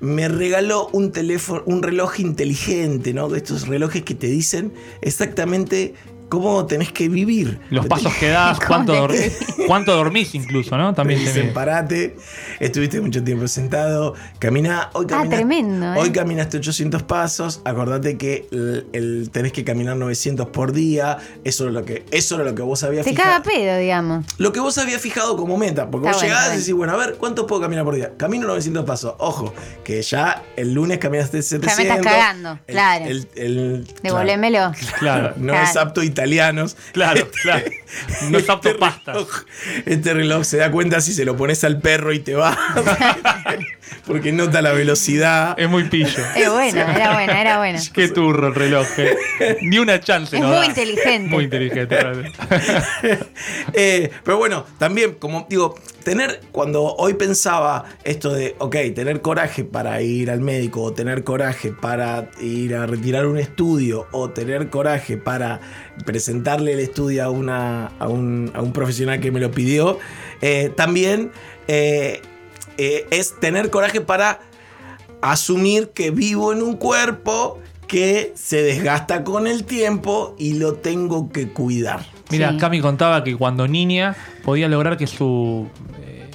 me 0.00 0.28
regaló 0.28 0.88
un 0.92 1.10
teléfono, 1.12 1.62
un 1.66 1.82
reloj 1.82 2.20
inteligente, 2.20 3.12
¿no? 3.14 3.28
De 3.28 3.38
estos 3.38 3.66
relojes 3.68 4.02
que 4.02 4.14
te 4.14 4.26
dicen 4.28 4.72
exactamente 5.00 5.94
cómo 6.28 6.66
tenés 6.66 6.92
que 6.92 7.08
vivir. 7.08 7.60
Los 7.70 7.86
pasos 7.86 8.12
que 8.14 8.28
das, 8.28 8.58
¿Cómo 8.66 8.68
cuánto, 8.68 8.92
te- 9.08 9.30
dor- 9.30 9.66
cuánto 9.66 9.96
dormís 9.96 10.34
incluso, 10.34 10.76
¿no? 10.76 10.90
Te 10.92 10.96
También 10.96 11.20
se 11.20 11.26
dicen, 11.32 11.52
parate, 11.54 12.16
estuviste 12.60 13.00
mucho 13.00 13.22
tiempo 13.24 13.48
sentado, 13.48 14.14
camina, 14.38 14.90
hoy 14.92 15.04
Ah, 15.06 15.08
caminaste, 15.08 15.36
tremendo, 15.36 15.94
¿eh? 15.94 15.98
hoy 15.98 16.10
caminaste 16.12 16.58
800 16.58 17.02
pasos, 17.04 17.60
acordate 17.64 18.16
que 18.18 18.46
el, 18.52 18.86
el- 18.92 19.30
tenés 19.32 19.52
que 19.52 19.64
caminar 19.64 19.96
900 19.96 20.48
por 20.48 20.72
día, 20.72 21.18
eso 21.44 21.64
era 21.64 21.72
lo 21.72 21.84
que, 21.84 22.04
eso 22.10 22.34
era 22.36 22.44
lo 22.44 22.54
que 22.54 22.62
vos 22.62 22.82
habías 22.82 23.04
Te 23.04 23.10
fijado. 23.10 23.42
caga 23.42 23.42
pedo, 23.44 23.78
digamos. 23.78 24.26
Lo 24.38 24.52
que 24.52 24.60
vos 24.60 24.76
habías 24.78 25.00
fijado 25.00 25.36
como 25.36 25.56
meta, 25.56 25.90
porque 25.90 26.08
Está 26.08 26.16
vos 26.18 26.22
bueno, 26.28 26.34
llegás 26.40 26.54
y 26.54 26.58
decís, 26.60 26.74
bueno, 26.74 26.92
a 26.92 26.96
ver, 26.96 27.14
¿cuánto 27.18 27.46
puedo 27.46 27.62
caminar 27.62 27.84
por 27.84 27.94
día? 27.94 28.12
Camino 28.16 28.46
900 28.46 28.84
pasos. 28.84 29.14
Ojo, 29.18 29.54
que 29.84 30.02
ya 30.02 30.42
el 30.56 30.74
lunes 30.74 30.98
caminaste 30.98 31.40
700. 31.42 31.78
estás 31.78 32.00
cagando, 32.04 32.58
El- 32.66 32.74
claro. 32.74 33.04
El, 33.06 33.28
el- 33.34 33.86
Devolvémelo. 34.02 34.72
Claro, 34.98 35.32
No 35.36 35.52
Claro. 35.52 35.66
es 35.68 35.76
apto 35.76 36.02
italianos. 36.18 36.76
claro, 36.92 37.28
claro. 37.42 37.64
No 38.30 38.38
es 38.38 38.50
apto 38.50 38.68
Este 38.68 38.80
pasta. 38.80 39.12
reloj, 39.12 39.28
este 39.86 40.14
reloj 40.14 40.44
se 40.44 40.56
da 40.58 40.70
cuenta 40.70 41.00
si 41.00 41.12
se 41.14 41.24
lo 41.24 41.36
pones 41.36 41.62
al 41.64 41.80
perro 41.80 42.12
y 42.12 42.18
te 42.18 42.34
va. 42.34 42.58
porque 44.06 44.32
nota 44.32 44.62
la 44.62 44.72
velocidad. 44.72 45.54
Es 45.58 45.68
muy 45.68 45.84
pillo. 45.84 46.22
Es 46.36 46.50
buena, 46.50 46.94
era 46.94 47.12
buena, 47.14 47.40
era 47.40 47.58
buena. 47.58 47.80
Qué 47.92 48.08
turro 48.08 48.48
el 48.48 48.54
reloj. 48.54 48.86
eh. 48.98 49.58
Ni 49.62 49.78
una 49.78 50.00
chance. 50.00 50.36
Es 50.36 50.42
muy 50.42 50.50
da. 50.52 50.66
inteligente. 50.66 51.28
Muy 51.28 51.44
inteligente. 51.44 51.96
realmente. 51.96 52.38
Eh, 53.72 54.10
pero 54.24 54.38
bueno, 54.38 54.64
también, 54.78 55.14
como 55.14 55.46
digo, 55.48 55.74
tener, 56.02 56.40
cuando 56.52 56.84
hoy 56.96 57.14
pensaba 57.14 57.84
esto 58.04 58.32
de, 58.32 58.54
ok, 58.58 58.76
tener 58.94 59.20
coraje 59.20 59.64
para 59.64 60.00
ir 60.02 60.30
al 60.30 60.40
médico, 60.40 60.82
o 60.82 60.92
tener 60.92 61.22
coraje 61.24 61.72
para 61.72 62.30
ir 62.40 62.74
a 62.74 62.86
retirar 62.86 63.26
un 63.26 63.38
estudio, 63.38 64.06
o 64.12 64.30
tener 64.30 64.70
coraje 64.70 65.16
para 65.16 65.60
presentarle 66.04 66.72
el 66.72 66.80
estudio 66.80 67.24
a, 67.24 67.30
una, 67.30 67.86
a, 67.98 68.08
un, 68.08 68.50
a 68.54 68.62
un 68.62 68.72
profesional 68.72 69.20
que 69.20 69.30
me 69.30 69.40
lo 69.40 69.50
pidió, 69.50 69.98
eh, 70.40 70.70
también 70.76 71.30
eh, 71.68 72.22
eh, 72.78 73.06
es 73.10 73.38
tener 73.40 73.70
coraje 73.70 74.00
para 74.00 74.40
asumir 75.20 75.90
que 75.90 76.10
vivo 76.10 76.52
en 76.52 76.62
un 76.62 76.76
cuerpo 76.76 77.58
que 77.86 78.32
se 78.36 78.62
desgasta 78.62 79.24
con 79.24 79.46
el 79.46 79.64
tiempo 79.64 80.34
y 80.38 80.54
lo 80.54 80.74
tengo 80.74 81.30
que 81.32 81.48
cuidar. 81.48 82.04
Mira, 82.30 82.50
Sí. 82.52 82.58
Cami 82.58 82.80
contaba 82.80 83.24
que 83.24 83.34
cuando 83.36 83.66
niña 83.66 84.14
podía 84.44 84.68
lograr 84.68 84.96
que 84.96 85.06
su. 85.06 85.66
eh, 86.02 86.30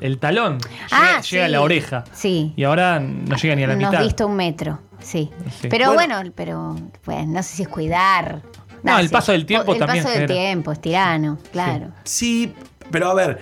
el 0.00 0.18
talón 0.18 0.58
llegue, 0.58 0.74
Ah, 0.90 1.20
llegue 1.20 1.44
a 1.44 1.48
la 1.48 1.60
oreja. 1.60 2.04
Sí. 2.12 2.54
Y 2.56 2.64
ahora 2.64 2.98
no 3.00 3.36
llega 3.36 3.54
ni 3.54 3.62
a 3.64 3.66
la 3.68 3.76
Nos 3.76 3.90
mitad. 3.92 4.02
visto 4.02 4.26
un 4.26 4.34
metro, 4.36 4.80
sí. 5.00 5.30
Sí. 5.60 5.68
Pero 5.68 5.92
Bueno. 5.92 6.14
bueno, 6.16 6.32
pero 6.34 6.76
pues, 7.04 7.26
no 7.28 7.42
sé 7.42 7.56
si 7.56 7.62
es 7.62 7.68
cuidar. 7.68 8.42
No, 8.82 8.98
el 8.98 9.10
paso 9.10 9.30
del 9.30 9.46
tiempo 9.46 9.74
el 9.74 9.78
también 9.78 10.02
paso 10.02 10.08
del 10.18 10.26
genera. 10.26 10.40
tiempo, 10.42 10.72
es 10.72 10.80
tirano, 10.80 11.38
claro. 11.52 11.92
Sí, 12.02 12.52
pero 12.90 13.10
a 13.10 13.14
ver, 13.14 13.38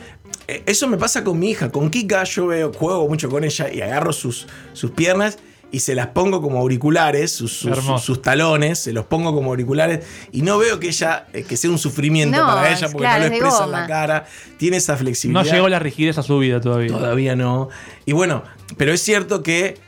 eso 0.66 0.88
me 0.88 0.96
pasa 0.96 1.24
con 1.24 1.38
mi 1.38 1.50
hija. 1.50 1.70
Con 1.70 1.90
Kika 1.90 2.24
yo 2.24 2.46
veo, 2.48 2.72
juego 2.72 3.08
mucho 3.08 3.28
con 3.28 3.44
ella 3.44 3.72
y 3.72 3.80
agarro 3.80 4.12
sus, 4.12 4.46
sus 4.72 4.90
piernas 4.92 5.38
y 5.72 5.80
se 5.80 5.94
las 5.94 6.08
pongo 6.08 6.42
como 6.42 6.58
auriculares, 6.58 7.30
sus, 7.30 7.52
sus- 7.52 7.70
Hermoso. 7.70 7.96
sus- 7.98 8.04
sus 8.06 8.22
talones, 8.22 8.78
se 8.80 8.92
los 8.92 9.04
pongo 9.04 9.32
como 9.32 9.50
auriculares 9.50 10.04
y 10.32 10.42
no 10.42 10.58
veo 10.58 10.80
que 10.80 10.88
ella, 10.88 11.26
eh, 11.32 11.44
que 11.44 11.56
sea 11.56 11.70
un 11.70 11.78
sufrimiento 11.78 12.38
No, 12.40 12.46
para 12.46 12.70
ella 12.72 12.88
porque 12.90 12.98
claro, 13.06 13.22
no 13.22 13.28
lo 13.28 13.34
expresa 13.36 13.64
en 13.66 13.70
la 13.70 13.86
cara, 13.86 14.26
tiene 14.58 14.78
esa 14.78 14.96
flexibilidad. 14.96 15.44
No 15.44 15.50
llegó 15.52 15.68
la 15.68 15.78
rigidez 15.78 16.18
a 16.18 16.22
su 16.24 16.38
vida 16.40 16.60
todavía. 16.60 16.88
Todavía 16.88 17.36
no. 17.36 17.68
Y 18.04 18.12
bueno, 18.12 18.42
pero 18.76 18.92
es 18.92 19.00
cierto 19.00 19.44
que 19.44 19.78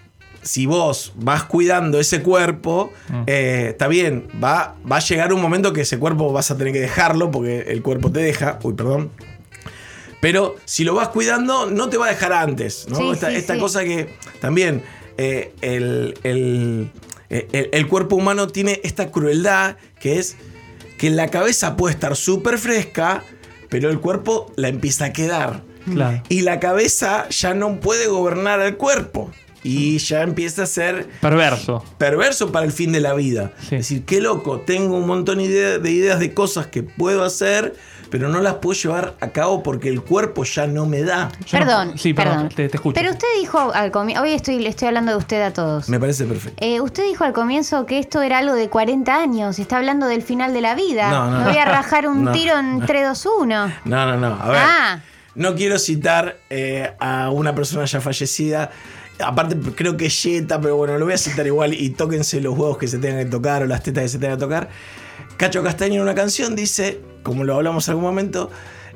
si 0.45 0.67
vos 0.67 1.13
vas 1.17 1.45
cuidando 1.45 1.99
ese 2.01 2.21
cuerpo, 2.23 2.93
Mm. 3.09 3.23
eh, 3.27 3.67
está 3.71 3.87
bien, 3.89 4.29
va, 4.43 4.77
va 4.91 4.97
a 4.97 5.01
llegar 5.01 5.33
un 5.33 5.41
momento 5.41 5.73
que 5.73 5.81
ese 5.83 5.99
cuerpo 5.99 6.33
vas 6.33 6.51
a 6.53 6.57
tener 6.57 6.73
que 6.73 6.81
dejarlo 6.81 7.31
porque 7.33 7.61
el 7.69 7.83
cuerpo 7.83 8.11
te 8.13 8.21
deja. 8.21 8.59
Uy, 8.63 8.75
perdón. 8.75 9.11
Pero 10.23 10.55
si 10.65 10.85
lo 10.85 10.95
vas 10.95 11.09
cuidando, 11.09 11.67
no 11.67 11.89
te 11.91 11.99
va 11.99 12.07
a 12.07 12.09
dejar 12.11 12.33
antes. 12.33 12.87
¿no? 12.89 12.97
Sí, 12.97 13.11
esta 13.11 13.29
sí, 13.29 13.37
esta 13.37 13.55
sí. 13.55 13.61
cosa 13.61 13.85
que 13.85 14.17
también 14.41 14.83
eh, 15.19 15.53
el, 15.61 16.15
el- 16.23 16.91
el- 17.29 17.69
el 17.73 17.89
cuerpo 17.89 18.17
humano 18.17 18.47
tiene 18.49 18.81
esta 18.85 19.11
crueldad 19.11 19.77
que 20.01 20.19
es 20.19 20.37
que 20.99 21.11
la 21.11 21.29
cabeza 21.29 21.77
puede 21.77 21.95
estar 21.95 22.15
súper 22.17 22.57
fresca, 22.59 23.25
pero 23.69 23.91
el 23.91 23.99
cuerpo 23.99 24.53
la 24.57 24.69
empieza 24.69 25.07
a 25.07 25.13
quedar. 25.13 25.63
Claro. 25.93 26.23
Y 26.29 26.43
la 26.43 26.61
cabeza 26.61 27.29
ya 27.31 27.55
no 27.55 27.81
puede 27.81 28.07
gobernar 28.07 28.61
al 28.61 28.77
cuerpo. 28.77 29.33
y 29.65 29.99
ya 29.99 30.23
empieza 30.23 30.65
a 30.65 30.67
ser 30.67 31.09
Perverso. 31.21 31.85
perverso 31.97 32.51
para 32.51 32.67
el 32.67 32.73
fin 32.73 32.91
de 32.93 33.01
la 33.01 33.15
vida. 33.15 33.53
Sí. 33.61 33.77
Es 33.77 33.83
decir, 33.89 34.05
qué 34.05 34.21
loco, 34.21 34.61
tengo 34.61 34.97
un 34.97 35.07
montón 35.07 35.39
de 35.39 35.45
ideas 35.91 36.19
de 36.21 36.35
cosas 36.35 36.67
que 36.67 36.83
puedo 36.83 37.23
hacer, 37.25 37.75
pero 38.13 38.29
no 38.29 38.41
las 38.43 38.55
puedo 38.57 38.75
llevar 38.79 39.17
a 39.21 39.31
cabo 39.31 39.63
porque 39.63 39.89
el 39.89 40.03
cuerpo 40.03 40.45
ya 40.45 40.67
no 40.67 40.85
me 40.85 41.03
da. 41.03 41.31
Yo 41.47 41.59
no- 41.59 41.65
Perdón, 41.67 41.99
sí, 41.99 42.13
perdón, 42.13 42.35
perdón. 42.35 42.49
te- 42.55 42.69
te 42.69 42.77
escucho. 42.77 42.95
Pero 42.95 43.11
usted 43.11 43.27
dijo 43.41 43.73
al 43.73 43.91
comienzo, 43.91 44.23
hoy 44.23 44.33
estoy, 44.35 44.59
le 44.59 44.69
estoy 44.69 44.89
hablando 44.89 45.13
de 45.13 45.17
usted 45.19 45.41
a 45.43 45.53
todos. 45.55 45.89
Me 45.89 45.99
parece 45.99 46.27
perfecto. 46.27 46.63
Eh, 46.65 46.81
usted 46.83 47.05
dijo 47.05 47.25
al 47.25 47.33
comienzo 47.33 47.87
que 47.87 47.99
esto 47.99 48.21
era 48.21 48.39
algo 48.39 48.55
de 48.55 48.69
40 48.69 49.17
años, 49.17 49.59
está 49.59 49.79
hablando 49.79 50.07
del 50.07 50.21
final 50.23 50.53
de 50.53 50.61
la 50.61 50.75
vida. 50.75 51.11
No, 51.11 51.31
no, 51.31 51.39
Me 51.39 51.45
no. 51.45 51.51
voy 51.51 51.59
a 51.59 51.65
rajar 51.65 52.07
un 52.07 52.23
No, 52.25 52.33
tiro 52.33 52.59
en 52.59 52.85
3, 52.85 53.09
2, 53.09 53.29
1. 53.41 53.47
No, 53.87 54.07
no, 54.07 54.17
no. 54.19 54.39
A 54.41 54.49
ver. 54.49 54.59
Ah. 54.63 55.01
No 55.35 55.55
quiero 55.55 55.79
citar 55.79 56.37
eh, 56.51 56.93
a 57.01 57.31
una 57.31 57.55
persona 57.55 57.87
ya 57.87 58.03
fallecida. 58.03 58.71
Aparte, 59.19 59.57
creo 59.75 59.97
que 59.97 60.07
es 60.07 60.23
Jetta, 60.23 60.61
pero 60.61 60.77
bueno, 60.77 60.99
lo 60.99 61.07
voy 61.07 61.15
a 61.15 61.19
citar 61.19 61.47
igual 61.47 61.73
y 61.73 61.89
tóquense 61.91 62.41
los 62.43 62.53
huevos 62.59 62.77
que 62.77 62.87
se 62.89 62.99
tengan 62.99 63.25
que 63.25 63.31
tocar 63.31 63.63
o 63.63 63.67
las 63.67 63.83
tetas 63.83 64.03
que 64.03 64.09
se 64.11 64.19
tengan 64.19 64.37
que 64.37 64.43
tocar. 64.45 64.69
Cacho 65.39 65.63
Castaño 65.63 65.95
en 65.97 66.03
una 66.03 66.15
canción 66.15 66.55
dice, 66.55 67.01
como 67.23 67.45
lo 67.45 67.55
hablamos 67.55 67.87
en 67.89 67.93
algún 67.93 68.05
momento, 68.05 68.51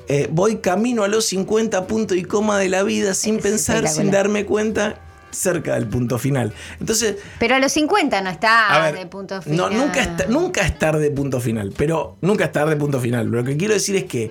eh, 0.08 0.28
voy 0.30 0.56
camino 0.58 1.02
a 1.04 1.08
los 1.08 1.24
50 1.26 1.86
punto 1.86 2.14
y 2.14 2.22
coma 2.22 2.58
de 2.58 2.68
la 2.68 2.82
vida 2.82 3.14
sin 3.14 3.36
Es 3.36 3.42
pensar, 3.42 3.88
sin 3.88 4.10
darme 4.10 4.44
cuenta, 4.46 5.00
cerca 5.32 5.74
del 5.74 5.86
punto 5.88 6.18
final. 6.18 6.52
Entonces, 6.80 7.16
Pero 7.38 7.56
a 7.56 7.58
los 7.58 7.72
50 7.72 8.20
no 8.22 8.30
está 8.30 8.80
ver, 8.84 8.94
de 8.96 9.06
punto 9.06 9.42
final. 9.42 9.56
no, 9.56 9.70
nunca, 9.70 10.00
es 10.00 10.16
ta- 10.16 10.26
nunca 10.28 10.62
es 10.62 10.78
tarde 10.78 11.10
punto 11.10 11.40
final, 11.40 11.72
pero 11.76 12.16
nunca 12.20 12.44
es 12.44 12.52
tarde 12.52 12.76
punto 12.76 13.00
final. 13.00 13.26
Lo 13.26 13.42
que 13.44 13.56
quiero 13.56 13.74
decir 13.74 13.96
es 13.96 14.04
que 14.04 14.30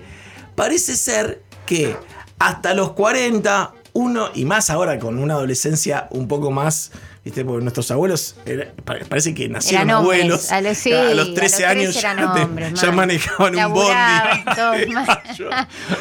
parece 0.56 0.96
ser 0.96 1.42
que 1.66 1.96
hasta 2.40 2.74
los 2.74 2.94
40, 2.94 3.74
uno, 3.94 4.30
y 4.34 4.46
más 4.46 4.70
ahora 4.70 4.98
con 5.00 5.20
una 5.20 5.36
adolescencia 5.36 6.08
un 6.12 6.28
poco 6.28 6.52
más, 6.52 6.92
¿viste? 7.26 7.44
Porque 7.44 7.64
nuestros 7.64 7.90
abuelos 7.92 8.36
era- 8.46 8.72
pa- 8.86 8.96
parece 9.10 9.34
que 9.34 9.50
nacieron 9.50 9.90
Eran 9.90 10.02
hombres, 10.02 10.22
abuelos. 10.22 10.52
a 10.52 10.62
los- 10.62 10.78
sí, 10.78 10.94
a 10.94 11.02
a 11.02 11.04
los 11.06 11.16
los 11.28 11.34
13 11.36 11.58
13 11.58 11.66
años 11.66 11.96
eran 11.98 12.18
ya, 12.20 12.34
te- 12.34 12.42
hombres, 12.42 12.74
ya 12.80 12.88
man. 12.88 12.96
manejaban 12.96 13.56
un 13.56 13.74
bondi. 13.74 13.96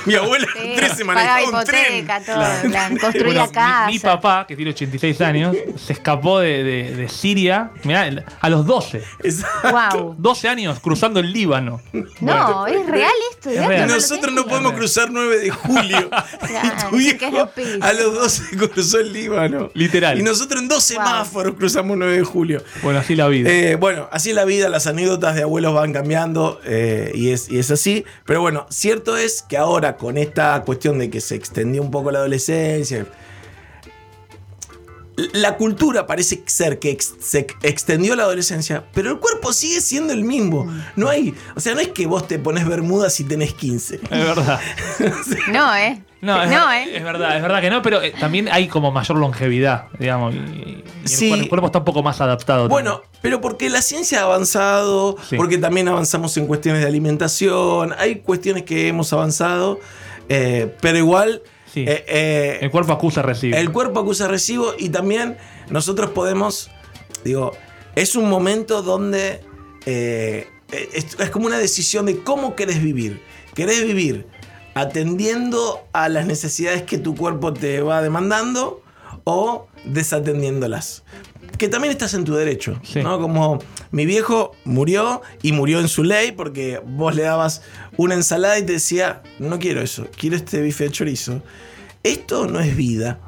Mi 0.07 0.14
abuela 0.14 0.47
Sí, 0.52 0.59
con 0.59 0.76
13 0.76 1.04
pagaba 1.04 1.25
manejaba 1.35 1.59
un 1.61 1.64
tren. 1.64 1.85
hipoteca, 1.99 2.21
todo, 2.25 2.45
en 2.64 2.71
plan, 2.71 2.97
construía 2.99 3.26
Bueno, 3.40 3.52
casa. 3.52 3.87
mi, 3.87 3.93
mi 3.95 3.99
papá, 3.99 4.45
que 4.47 4.57
tiene 4.57 4.71
86 4.73 5.21
años, 5.21 5.57
se 5.85 5.93
escapó 5.95 6.40
de, 6.40 6.62
de- 6.62 6.97
de 6.97 7.09
Siria 7.09 7.71
mirá, 7.85 8.25
a 8.40 8.49
los 8.50 8.66
12. 8.66 9.02
Exacto. 9.23 10.02
Wow. 10.04 10.14
12 10.19 10.49
años 10.49 10.78
cruzando 10.81 11.21
el 11.21 11.33
Líbano. 11.33 11.81
No, 12.21 12.66
es 12.66 12.87
real 12.87 13.12
esto. 13.33 13.50
Es 13.50 13.61
¿de 13.61 13.66
real. 13.66 13.88
Nosotros 13.88 14.33
no 14.33 14.45
podemos 14.47 14.73
cruzar 14.75 15.11
9 15.11 15.38
de 15.38 15.50
julio. 15.50 16.11
Claro, 16.45 17.00
y 17.00 17.14
tu 17.14 17.31
lo 17.31 17.50
piso. 17.50 17.78
a 17.81 17.93
los 17.93 18.14
12 18.14 18.57
cruzó 18.57 18.99
el 19.00 19.12
Líbano. 19.12 19.71
Literal. 19.75 20.19
Y 20.19 20.23
nosotros 20.23 20.61
en 20.61 20.69
dos 20.69 20.93
Wow. 20.95 21.04
Cruzamos 21.56 21.97
9 21.97 22.16
de 22.18 22.25
julio. 22.25 22.62
Bueno, 22.83 22.99
así 22.99 23.16
la 23.16 23.28
vida. 23.28 23.50
Eh, 23.50 23.76
bueno, 23.76 24.09
así 24.11 24.33
la 24.33 24.44
vida, 24.44 24.68
las 24.68 24.87
anécdotas 24.87 25.35
de 25.35 25.42
abuelos 25.42 25.75
van 25.75 25.92
cambiando 25.92 26.61
eh, 26.64 27.12
y, 27.14 27.30
es, 27.30 27.49
y 27.50 27.59
es 27.59 27.71
así. 27.71 28.04
Pero 28.25 28.40
bueno, 28.40 28.66
cierto 28.71 29.16
es 29.16 29.42
que 29.42 29.56
ahora 29.56 29.97
con 29.97 30.18
esta 30.18 30.61
cuestión 30.62 30.99
de 30.99 31.11
que 31.11 31.21
se 31.21 31.35
extendió 31.35 31.83
un 31.83 31.90
poco 31.90 32.11
la 32.11 32.21
adolescencia, 32.21 33.06
la 35.33 35.56
cultura 35.56 36.06
parece 36.06 36.42
ser 36.47 36.78
que 36.78 36.90
ex- 36.90 37.14
se 37.21 37.47
extendió 37.62 38.16
la 38.16 38.25
adolescencia, 38.25 38.85
pero 38.94 39.11
el 39.11 39.18
cuerpo 39.18 39.52
sigue 39.52 39.80
siendo 39.80 40.12
el 40.12 40.25
mismo. 40.25 40.66
No 40.97 41.09
hay, 41.09 41.35
o 41.54 41.61
sea, 41.61 41.75
no 41.75 41.80
es 41.80 41.88
que 41.88 42.06
vos 42.06 42.26
te 42.26 42.38
pones 42.38 42.66
bermudas 42.66 43.14
si 43.14 43.25
tenés 43.25 43.54
15. 43.54 43.97
Es 43.97 44.11
verdad. 44.11 44.61
No, 45.52 45.75
¿eh? 45.76 46.02
No, 46.21 46.42
es, 46.42 46.50
no, 46.50 46.73
¿eh? 46.73 46.97
es 46.97 47.04
verdad, 47.04 47.37
es 47.37 47.42
verdad 47.42 47.61
que 47.61 47.68
no, 47.68 47.83
pero 47.83 48.00
eh, 48.00 48.14
también 48.18 48.49
hay 48.50 48.66
como 48.66 48.90
mayor 48.90 49.18
longevidad, 49.18 49.88
digamos. 49.99 50.35
Y, 50.35 50.38
y 50.38 50.85
el, 51.02 51.09
Sí. 51.09 51.30
cuer- 51.30 51.40
el 51.40 51.49
cuerpo 51.50 51.66
está 51.66 51.80
un 51.80 51.85
poco 51.85 52.02
más 52.02 52.21
adaptado. 52.23 52.66
Bueno, 52.68 53.02
pero 53.21 53.42
porque 53.42 53.68
la 53.68 53.83
ciencia 53.83 54.21
ha 54.21 54.25
avanzado, 54.25 55.16
Sí. 55.28 55.37
porque 55.37 55.59
también 55.59 55.87
avanzamos 55.88 56.35
en 56.38 56.47
cuestiones 56.47 56.80
de 56.80 56.88
alimentación, 56.88 57.94
hay 57.99 58.16
cuestiones 58.21 58.62
que 58.62 58.88
hemos 58.88 59.12
avanzado, 59.12 59.80
eh, 60.30 60.75
pero 60.80 60.97
igual 60.97 61.42
Sí. 61.75 61.85
eh, 61.88 62.04
eh. 62.07 62.59
El 62.61 62.71
cuerpo 62.71 62.93
acusa 62.93 63.21
recibe. 63.21 63.59
el 63.59 63.73
cuerpo 63.73 63.99
acusa 63.99 64.28
recibo 64.28 64.75
y 64.78 64.90
también 64.90 65.37
nosotros 65.71 66.11
podemos, 66.11 66.71
digo, 67.25 67.50
es 67.97 68.14
un 68.14 68.31
momento 68.31 68.81
donde 68.83 69.40
eh, 69.85 70.47
es, 70.93 71.19
es 71.19 71.31
como 71.31 71.47
una 71.47 71.59
decisión 71.59 72.07
de 72.07 72.23
cómo 72.23 72.54
querés 72.54 72.81
vivir. 72.81 73.21
¿Querés 73.54 73.85
vivir 73.85 74.26
atendiendo 74.75 75.87
a 75.93 76.09
las 76.09 76.26
necesidades 76.26 76.83
que 76.83 76.99
tu 76.99 77.16
cuerpo 77.16 77.52
te 77.52 77.81
va 77.81 78.02
demandando 78.02 78.81
o 79.25 79.66
desatendiéndolas? 79.85 81.02
Que 81.58 81.68
también 81.68 81.92
estás 81.92 82.14
en 82.14 82.25
tu 82.25 82.34
derecho, 82.34 82.78
Sí. 82.82 83.02
¿no? 83.02 83.18
Como 83.20 83.58
mi 83.90 84.06
viejo 84.06 84.52
murió 84.64 85.23
y 85.42 85.52
murió 85.52 85.80
en 85.80 85.88
su 85.88 86.02
ley 86.02 86.32
porque 86.32 86.80
vos 86.84 87.14
le 87.14 87.23
dabas 87.23 87.62
una 87.96 88.14
ensalada 88.14 88.58
y 88.58 88.62
te 88.66 88.73
decía, 88.73 89.23
no 89.38 89.58
quiero 89.58 89.80
eso, 89.80 90.06
quiero 90.18 90.37
este 90.37 90.61
bife 90.61 90.84
de 90.84 90.90
chorizo. 90.90 91.42
Esto 92.02 92.46
no 92.46 92.61
es 92.61 92.76
vida. 92.76 93.18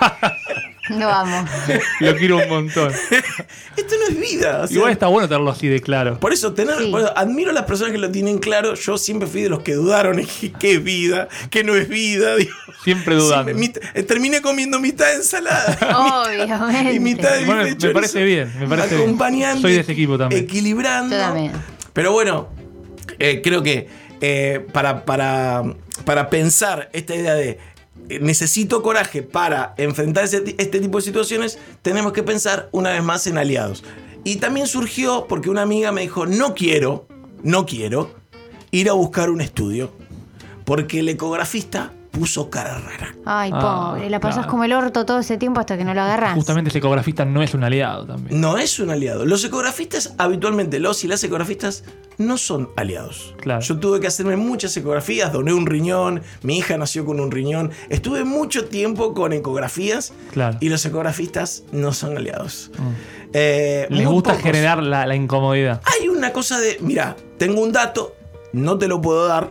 No 0.90 1.06
vamos. 1.06 1.50
Lo 2.00 2.16
quiero 2.16 2.36
un 2.38 2.48
montón. 2.48 2.92
Esto 3.76 3.94
no 4.00 4.06
es 4.08 4.20
vida. 4.20 4.62
o 4.62 4.66
sea, 4.66 4.76
Igual 4.76 4.92
está 4.92 5.06
bueno 5.08 5.28
tenerlo 5.28 5.50
así 5.50 5.68
de 5.68 5.80
claro. 5.80 6.18
Por 6.20 6.32
eso, 6.32 6.52
tener, 6.54 6.76
Sí. 6.78 6.90
por 6.90 7.00
eso 7.00 7.12
admiro 7.16 7.50
a 7.50 7.52
las 7.52 7.64
personas 7.64 7.92
que 7.92 7.98
lo 7.98 8.10
tienen 8.10 8.38
claro. 8.38 8.74
Yo 8.74 8.96
siempre 8.98 9.28
fui 9.28 9.42
de 9.42 9.48
los 9.48 9.60
que 9.62 9.74
dudaron 9.74 10.18
en 10.18 10.26
que, 10.26 10.52
qué 10.60 10.74
es 10.74 10.84
vida, 10.84 11.28
que 11.50 11.64
no 11.64 11.74
es 11.74 11.88
vida. 11.88 12.36
digo. 12.36 12.52
Siempre 12.84 13.16
dudando. 13.16 13.52
Siempre, 13.56 14.02
terminé 14.04 14.40
comiendo 14.42 14.78
mitad 14.78 15.06
de 15.06 15.14
ensalada. 15.16 16.24
Obviamente. 16.26 16.92
y 16.94 17.00
mitad 17.00 17.32
de 17.36 17.44
Bueno, 17.44 17.62
me 17.64 17.90
parece 17.90 18.22
bien, 18.24 18.52
me 18.58 18.66
parece 18.68 18.94
bien. 18.96 19.02
acompañando, 19.08 19.62
Soy 19.62 19.74
de 19.74 19.80
ese 19.80 19.92
equipo 19.92 20.16
también. 20.16 20.44
Equilibrando. 20.44 21.14
Yo 21.16 21.22
también. 21.22 21.52
Pero 21.92 22.12
bueno, 22.12 22.48
eh, 23.18 23.40
creo 23.42 23.62
que 23.62 23.88
eh, 24.20 24.64
para, 24.72 25.04
para, 25.04 25.62
para 26.04 26.30
pensar 26.30 26.88
esta 26.92 27.14
idea 27.14 27.34
de 27.34 27.58
necesito 28.08 28.82
coraje 28.82 29.22
para 29.22 29.74
enfrentar 29.76 30.24
este 30.24 30.80
tipo 30.80 30.98
de 30.98 31.04
situaciones, 31.04 31.58
tenemos 31.82 32.12
que 32.12 32.22
pensar 32.22 32.68
una 32.72 32.90
vez 32.90 33.02
más 33.02 33.26
en 33.26 33.38
aliados. 33.38 33.84
Y 34.24 34.36
también 34.36 34.66
surgió 34.66 35.26
porque 35.28 35.50
una 35.50 35.62
amiga 35.62 35.92
me 35.92 36.02
dijo, 36.02 36.26
no 36.26 36.54
quiero, 36.54 37.06
no 37.42 37.66
quiero 37.66 38.14
ir 38.70 38.90
a 38.90 38.92
buscar 38.92 39.30
un 39.30 39.40
estudio, 39.40 39.92
porque 40.64 41.00
el 41.00 41.08
ecografista 41.08 41.92
puso 42.18 42.48
cara 42.50 42.78
rara. 42.78 43.14
Ay, 43.24 43.50
Ah, 43.52 43.92
pobre. 43.92 44.08
La 44.10 44.20
pasás 44.20 44.38
claro. 44.38 44.50
como 44.50 44.64
el 44.64 44.72
orto 44.72 45.04
todo 45.04 45.18
ese 45.20 45.36
tiempo 45.38 45.60
hasta 45.60 45.76
que 45.76 45.84
no 45.84 45.92
lo 45.94 46.00
agarrás. 46.02 46.34
Justamente 46.34 46.68
ese 46.70 46.78
ecografista 46.78 47.24
no 47.24 47.42
es 47.42 47.54
un 47.54 47.64
aliado 47.64 48.06
también. 48.06 48.40
No 48.40 48.58
es 48.58 48.78
un 48.78 48.90
aliado. 48.90 49.24
Los 49.26 49.44
ecografistas, 49.44 50.14
habitualmente, 50.18 50.78
los 50.80 51.02
y 51.04 51.08
las 51.08 51.22
ecografistas 51.24 51.84
no 52.18 52.38
son 52.38 52.70
aliados. 52.76 53.34
Claro. 53.40 53.60
Yo 53.60 53.78
tuve 53.78 54.00
que 54.00 54.06
hacerme 54.06 54.36
muchas 54.36 54.74
ecografías, 54.76 55.32
doné 55.32 55.52
un 55.52 55.66
riñón, 55.66 56.22
mi 56.42 56.56
hija 56.58 56.78
nació 56.78 57.04
con 57.04 57.20
un 57.20 57.30
riñón. 57.30 57.70
Estuve 57.90 58.24
mucho 58.24 58.64
tiempo 58.66 59.12
con 59.12 59.32
ecografías 59.34 60.12
Claro. 60.32 60.56
y 60.60 60.68
los 60.70 60.84
ecografistas 60.86 61.64
no 61.72 61.92
son 61.92 62.16
aliados. 62.16 62.70
Mm. 62.78 63.26
Eh, 63.34 63.86
Les 63.90 64.04
muy 64.04 64.12
gusta 64.14 64.30
pocos. 64.30 64.42
generar 64.44 64.82
la, 64.82 65.04
la 65.06 65.14
incomodidad. 65.14 65.82
Hay 65.84 66.08
una 66.08 66.32
cosa 66.32 66.58
de, 66.58 66.78
mira, 66.80 67.16
tengo 67.38 67.60
un 67.60 67.72
dato, 67.72 68.14
no 68.52 68.78
te 68.78 68.88
lo 68.88 69.00
puedo 69.02 69.26
dar, 69.26 69.50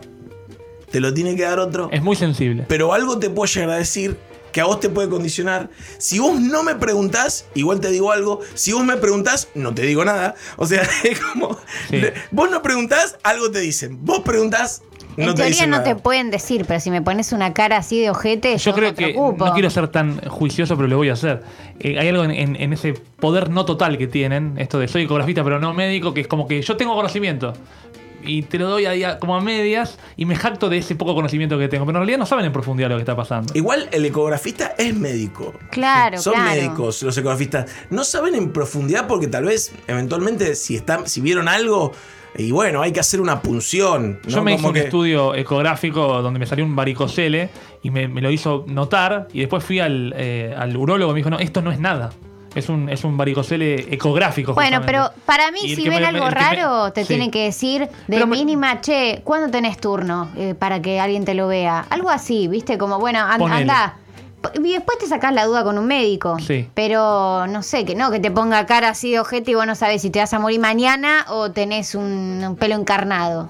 te 0.90 1.00
lo 1.00 1.12
tiene 1.12 1.34
que 1.36 1.42
dar 1.42 1.58
otro, 1.58 1.88
Es 1.92 2.02
muy 2.02 2.16
sensible. 2.16 2.64
pero 2.68 2.92
algo 2.92 3.18
te 3.18 3.28
puedo 3.30 3.46
llegar 3.52 3.70
a 3.70 3.76
decir 3.76 4.16
que 4.52 4.60
a 4.62 4.64
vos 4.64 4.80
te 4.80 4.88
puede 4.88 5.10
condicionar. 5.10 5.68
Si 5.98 6.18
vos 6.18 6.40
no 6.40 6.62
me 6.62 6.74
preguntás, 6.76 7.46
igual 7.54 7.78
te 7.80 7.90
digo 7.90 8.10
algo. 8.10 8.40
Si 8.54 8.72
vos 8.72 8.84
me 8.84 8.96
preguntás, 8.96 9.48
no 9.54 9.74
te 9.74 9.82
digo 9.82 10.02
nada. 10.02 10.34
O 10.56 10.64
sea, 10.66 10.82
es 11.04 11.20
como. 11.20 11.58
Sí. 11.90 12.00
Vos 12.30 12.50
no 12.50 12.62
preguntás, 12.62 13.18
algo 13.22 13.50
te 13.50 13.58
dicen. 13.60 13.98
Vos 14.06 14.20
preguntás, 14.20 14.80
no 15.18 15.24
en 15.24 15.28
te 15.30 15.34
teoría 15.34 15.46
dicen 15.46 15.70
no 15.70 15.78
nada. 15.78 15.94
te 15.94 15.96
pueden 16.00 16.30
decir, 16.30 16.64
pero 16.66 16.80
si 16.80 16.90
me 16.90 17.02
pones 17.02 17.32
una 17.32 17.52
cara 17.52 17.76
así 17.76 18.00
de 18.00 18.08
ojete, 18.08 18.56
yo, 18.56 18.70
Yo 18.70 18.74
creo 18.74 18.90
me 18.92 18.94
que 18.94 19.12
no 19.14 19.52
quiero 19.52 19.68
ser 19.68 19.88
tan 19.88 20.20
juicioso, 20.26 20.74
pero 20.76 20.88
lo 20.88 20.96
voy 20.96 21.10
a 21.10 21.14
hacer. 21.14 21.42
Eh, 21.78 21.98
hay 21.98 22.08
algo 22.08 22.24
en, 22.24 22.30
en- 22.30 22.56
en 22.56 22.72
ese 22.72 22.94
poder 22.94 23.50
no 23.50 23.66
total 23.66 23.98
que 23.98 24.06
tienen, 24.06 24.54
esto 24.58 24.78
de 24.78 24.88
soy 24.88 25.02
ecografista 25.02 25.44
pero 25.44 25.60
no 25.60 25.74
médico, 25.74 26.14
que 26.14 26.22
es 26.22 26.28
como 26.28 26.48
que 26.48 26.62
yo 26.62 26.78
tengo 26.78 26.94
conocimiento 26.94 27.52
y 28.26 28.42
te 28.42 28.58
lo 28.58 28.68
doy 28.68 28.86
a, 28.86 29.10
a- 29.12 29.18
como 29.18 29.36
a 29.36 29.40
medias 29.40 29.98
y 30.16 30.24
me 30.26 30.36
jacto 30.36 30.68
de 30.68 30.78
ese 30.78 30.94
poco 30.96 31.14
conocimiento 31.14 31.58
que 31.58 31.68
tengo, 31.68 31.86
pero 31.86 31.98
en 31.98 32.02
realidad 32.02 32.18
no 32.18 32.26
saben 32.26 32.44
en 32.44 32.52
profundidad 32.52 32.88
lo 32.88 32.96
que 32.96 33.02
está 33.02 33.16
pasando. 33.16 33.52
Igual 33.54 33.88
el 33.92 34.04
ecografista 34.04 34.74
es 34.78 34.94
médico. 34.94 35.54
Claro, 35.70 36.18
Son 36.18 36.34
claro. 36.34 36.50
médicos 36.50 37.02
los 37.02 37.16
ecografistas. 37.16 37.70
No 37.90 38.04
saben 38.04 38.34
en 38.34 38.52
profundidad 38.52 39.06
porque 39.06 39.26
tal 39.28 39.44
vez, 39.44 39.72
eventualmente, 39.86 40.54
si, 40.54 40.76
están, 40.76 41.06
si 41.06 41.20
vieron 41.20 41.48
algo, 41.48 41.92
y 42.38 42.50
bueno, 42.50 42.82
hay 42.82 42.92
que 42.92 43.00
hacer 43.00 43.20
una 43.20 43.40
punción. 43.40 44.20
¿no? 44.24 44.28
Yo 44.28 44.42
me 44.42 44.54
hice 44.54 44.66
un 44.66 44.74
que- 44.74 44.80
estudio 44.80 45.34
ecográfico 45.34 46.20
donde 46.22 46.38
me 46.38 46.46
salió 46.46 46.64
un 46.64 46.76
varicocele 46.76 47.48
y 47.82 47.90
me, 47.90 48.08
me 48.08 48.20
lo 48.20 48.30
hizo 48.30 48.64
notar 48.68 49.28
y 49.32 49.40
después 49.40 49.64
fui 49.64 49.80
al, 49.80 50.12
eh, 50.16 50.54
al 50.56 50.76
urólogo 50.76 51.12
y 51.12 51.14
me 51.14 51.18
dijo, 51.20 51.30
no, 51.30 51.38
esto 51.38 51.62
no 51.62 51.72
es 51.72 51.80
nada. 51.80 52.10
Es 52.56 52.68
un, 52.68 52.88
es 52.88 53.04
un 53.04 53.16
varicocele 53.16 53.92
ecográfico. 53.94 54.54
Bueno, 54.54 54.78
justamente". 54.78 55.12
pero 55.14 55.22
para 55.26 55.50
mí, 55.52 55.60
si 55.74 55.88
ven 55.88 56.00
me- 56.00 56.06
algo 56.06 56.24
me- 56.24 56.30
raro, 56.30 56.92
te 56.92 57.02
sí. 57.02 57.08
tienen 57.08 57.30
que 57.30 57.44
decir 57.44 57.82
de 57.82 57.90
Pero 58.08 58.26
me- 58.26 58.36
mínima, 58.36 58.80
che, 58.80 59.20
¿cuándo 59.24 59.50
tenés 59.50 59.78
turno 59.78 60.30
eh, 60.36 60.54
para 60.58 60.80
que 60.82 60.98
alguien 60.98 61.24
te 61.24 61.34
lo 61.34 61.46
vea? 61.48 61.86
Algo 61.90 62.10
así, 62.10 62.48
¿viste? 62.48 62.78
Como, 62.78 62.98
bueno, 62.98 63.20
anda. 63.20 63.96
y 64.54 64.72
después 64.72 64.96
te 64.98 65.06
sacás 65.06 65.32
la 65.34 65.44
duda 65.44 65.64
con 65.64 65.76
un 65.76 65.86
médico. 65.86 66.38
Sí. 66.38 66.68
Pero 66.74 67.46
no 67.48 67.62
sé, 67.62 67.84
que 67.84 67.94
no, 67.94 68.10
que 68.10 68.20
te 68.20 68.30
ponga 68.30 68.64
cara 68.66 68.90
así 68.90 69.10
de 69.12 69.20
ojete 69.20 69.50
y 69.50 69.54
vos 69.54 69.66
no 69.66 69.74
sabés 69.74 70.02
si 70.02 70.10
te 70.10 70.20
vas 70.20 70.32
a 70.32 70.38
morir 70.38 70.60
mañana 70.60 71.26
o 71.28 71.50
tenés 71.50 71.94
un, 71.94 72.42
un 72.46 72.56
pelo 72.56 72.74
encarnado. 72.76 73.48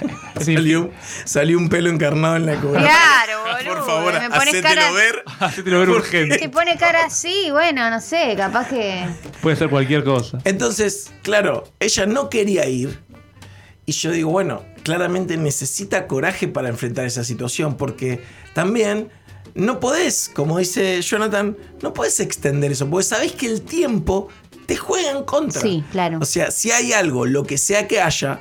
Sí. 0.40 0.56
Salió, 0.56 0.90
salió 1.24 1.56
un 1.58 1.68
pelo 1.68 1.90
encarnado 1.90 2.34
en 2.36 2.46
la 2.46 2.56
cubierta. 2.60 2.80
Claro, 2.88 3.42
boludo. 3.44 3.74
Por 3.76 3.86
favor, 3.86 4.12
me 4.20 4.28
pones 4.30 4.48
hacételo 4.48 4.62
cara- 4.74 4.90
ver. 4.92 5.22
Hacételo 5.40 5.78
ver 5.78 5.90
urgente. 5.90 6.38
Te 6.38 6.48
pone 6.48 6.76
cara 6.76 7.04
así, 7.06 7.50
bueno, 7.52 7.88
no 7.88 8.00
sé, 8.00 8.34
capaz 8.36 8.68
que. 8.68 9.06
Puede 9.40 9.54
ser 9.56 9.70
cualquier 9.70 10.02
cosa. 10.02 10.38
Entonces, 10.44 11.12
claro, 11.22 11.64
ella 11.78 12.06
no 12.06 12.28
quería 12.30 12.66
ir. 12.66 12.98
Y 13.86 13.92
yo 13.92 14.10
digo, 14.10 14.30
bueno, 14.32 14.64
claramente 14.82 15.36
necesita 15.36 16.08
coraje 16.08 16.48
para 16.48 16.68
enfrentar 16.68 17.04
esa 17.06 17.22
situación. 17.22 17.76
Porque 17.76 18.20
también 18.54 19.10
no 19.54 19.78
podés, 19.78 20.30
como 20.34 20.58
dice 20.58 21.00
Jonathan, 21.00 21.56
no 21.80 21.92
podés 21.94 22.18
extender 22.18 22.72
eso. 22.72 22.90
Porque 22.90 23.04
sabés 23.04 23.32
que 23.32 23.46
el 23.46 23.62
tiempo 23.62 24.28
te 24.66 24.76
juega 24.76 25.12
en 25.12 25.22
contra. 25.24 25.60
Sí, 25.60 25.84
claro. 25.92 26.18
O 26.20 26.24
sea, 26.24 26.50
si 26.50 26.72
hay 26.72 26.92
algo, 26.92 27.24
lo 27.24 27.44
que 27.44 27.56
sea 27.56 27.86
que 27.86 28.00
haya, 28.00 28.40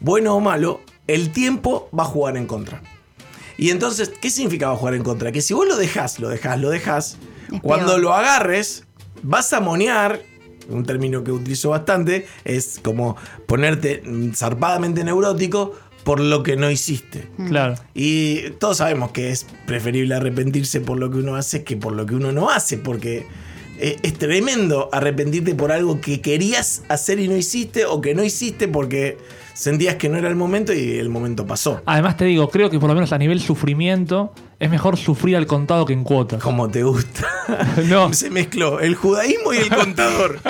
bueno 0.00 0.34
o 0.36 0.40
malo, 0.40 0.80
el 1.06 1.32
tiempo 1.32 1.88
va 1.96 2.04
a 2.04 2.06
jugar 2.06 2.36
en 2.36 2.46
contra. 2.46 2.82
Y 3.56 3.70
entonces, 3.70 4.10
¿qué 4.20 4.30
significa 4.30 4.68
va 4.68 4.74
a 4.74 4.76
jugar 4.76 4.94
en 4.94 5.02
contra? 5.02 5.32
Que 5.32 5.40
si 5.40 5.54
vos 5.54 5.66
lo 5.66 5.76
dejás, 5.76 6.18
lo 6.18 6.28
dejás, 6.28 6.60
lo 6.60 6.70
dejás, 6.70 7.18
Es 7.52 7.60
cuando 7.60 7.88
peor. 7.88 8.00
lo 8.00 8.14
agarres, 8.14 8.84
vas 9.22 9.52
a 9.52 9.60
monear, 9.60 10.20
un 10.68 10.84
término 10.84 11.22
que 11.22 11.30
utilizo 11.30 11.70
bastante, 11.70 12.26
es 12.44 12.80
como 12.82 13.16
ponerte 13.46 14.02
mm, 14.04 14.32
zarpadamente 14.32 15.04
neurótico 15.04 15.72
por 16.04 16.20
lo 16.20 16.42
que 16.42 16.56
no 16.56 16.70
hiciste. 16.70 17.28
Claro. 17.48 17.76
Y 17.94 18.50
todos 18.58 18.78
sabemos 18.78 19.10
que 19.12 19.30
es 19.30 19.46
preferible 19.66 20.14
arrepentirse 20.14 20.80
por 20.80 20.98
lo 20.98 21.10
que 21.10 21.18
uno 21.18 21.36
hace 21.36 21.64
que 21.64 21.76
por 21.76 21.92
lo 21.92 22.06
que 22.06 22.14
uno 22.14 22.30
no 22.32 22.50
hace, 22.50 22.76
porque 22.76 23.26
eh, 23.78 23.96
es 24.02 24.14
tremendo 24.14 24.90
arrepentirte 24.92 25.54
por 25.54 25.72
algo 25.72 26.00
que 26.00 26.20
querías 26.20 26.82
hacer 26.88 27.18
y 27.20 27.28
no 27.28 27.36
hiciste, 27.36 27.86
o 27.86 28.00
que 28.00 28.14
no 28.14 28.22
hiciste 28.22 28.68
porque 28.68 29.16
sentías 29.54 29.94
que 29.96 30.08
no 30.08 30.18
era 30.18 30.28
el 30.28 30.36
momento 30.36 30.74
y 30.74 30.98
el 30.98 31.08
momento 31.08 31.46
pasó. 31.46 31.80
Además 31.86 32.16
te 32.16 32.26
digo, 32.26 32.50
creo 32.50 32.68
que 32.68 32.78
por 32.78 32.88
lo 32.88 32.94
menos 32.94 33.12
a 33.12 33.18
nivel 33.18 33.40
sufrimiento 33.40 34.34
es 34.58 34.70
mejor 34.70 34.96
sufrir 34.96 35.36
al 35.36 35.46
contado 35.46 35.86
que 35.86 35.92
en 35.92 36.04
cuotas. 36.04 36.42
Como 36.42 36.68
te 36.68 36.82
gusta. 36.82 37.28
No. 37.84 38.12
Se 38.14 38.30
mezcló 38.30 38.80
el 38.80 38.94
judaísmo 38.94 39.52
y 39.52 39.58
el 39.58 39.68
contador. 39.68 40.40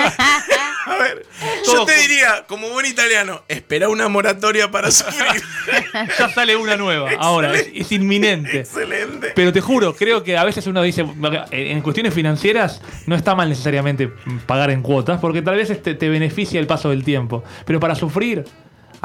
A 0.86 0.96
ver, 0.98 1.26
yo 1.66 1.84
te 1.86 1.96
diría, 1.96 2.44
como 2.46 2.68
buen 2.68 2.86
italiano, 2.86 3.42
espera 3.48 3.88
una 3.88 4.08
moratoria 4.08 4.70
para 4.70 4.90
sufrir. 4.90 5.42
Ya 6.18 6.28
sale 6.28 6.56
una 6.56 6.76
nueva. 6.76 7.10
Ahora, 7.18 7.54
es, 7.54 7.68
es 7.72 7.92
inminente. 7.92 8.60
Excelente. 8.60 9.32
Pero 9.34 9.52
te 9.52 9.60
juro, 9.60 9.94
creo 9.94 10.22
que 10.22 10.36
a 10.36 10.44
veces 10.44 10.66
uno 10.66 10.82
dice, 10.82 11.06
en 11.50 11.80
cuestiones 11.80 12.12
financieras 12.12 12.82
no 13.06 13.16
está 13.16 13.34
mal 13.34 13.48
necesariamente 13.48 14.10
pagar 14.46 14.70
en 14.70 14.82
cuotas, 14.82 15.20
porque 15.20 15.40
tal 15.40 15.56
vez 15.56 15.70
este 15.70 15.94
te 15.94 16.08
beneficia 16.08 16.60
el 16.60 16.66
paso 16.66 16.90
del 16.90 17.02
tiempo. 17.04 17.44
Pero 17.64 17.80
para 17.80 17.94
sufrir, 17.94 18.44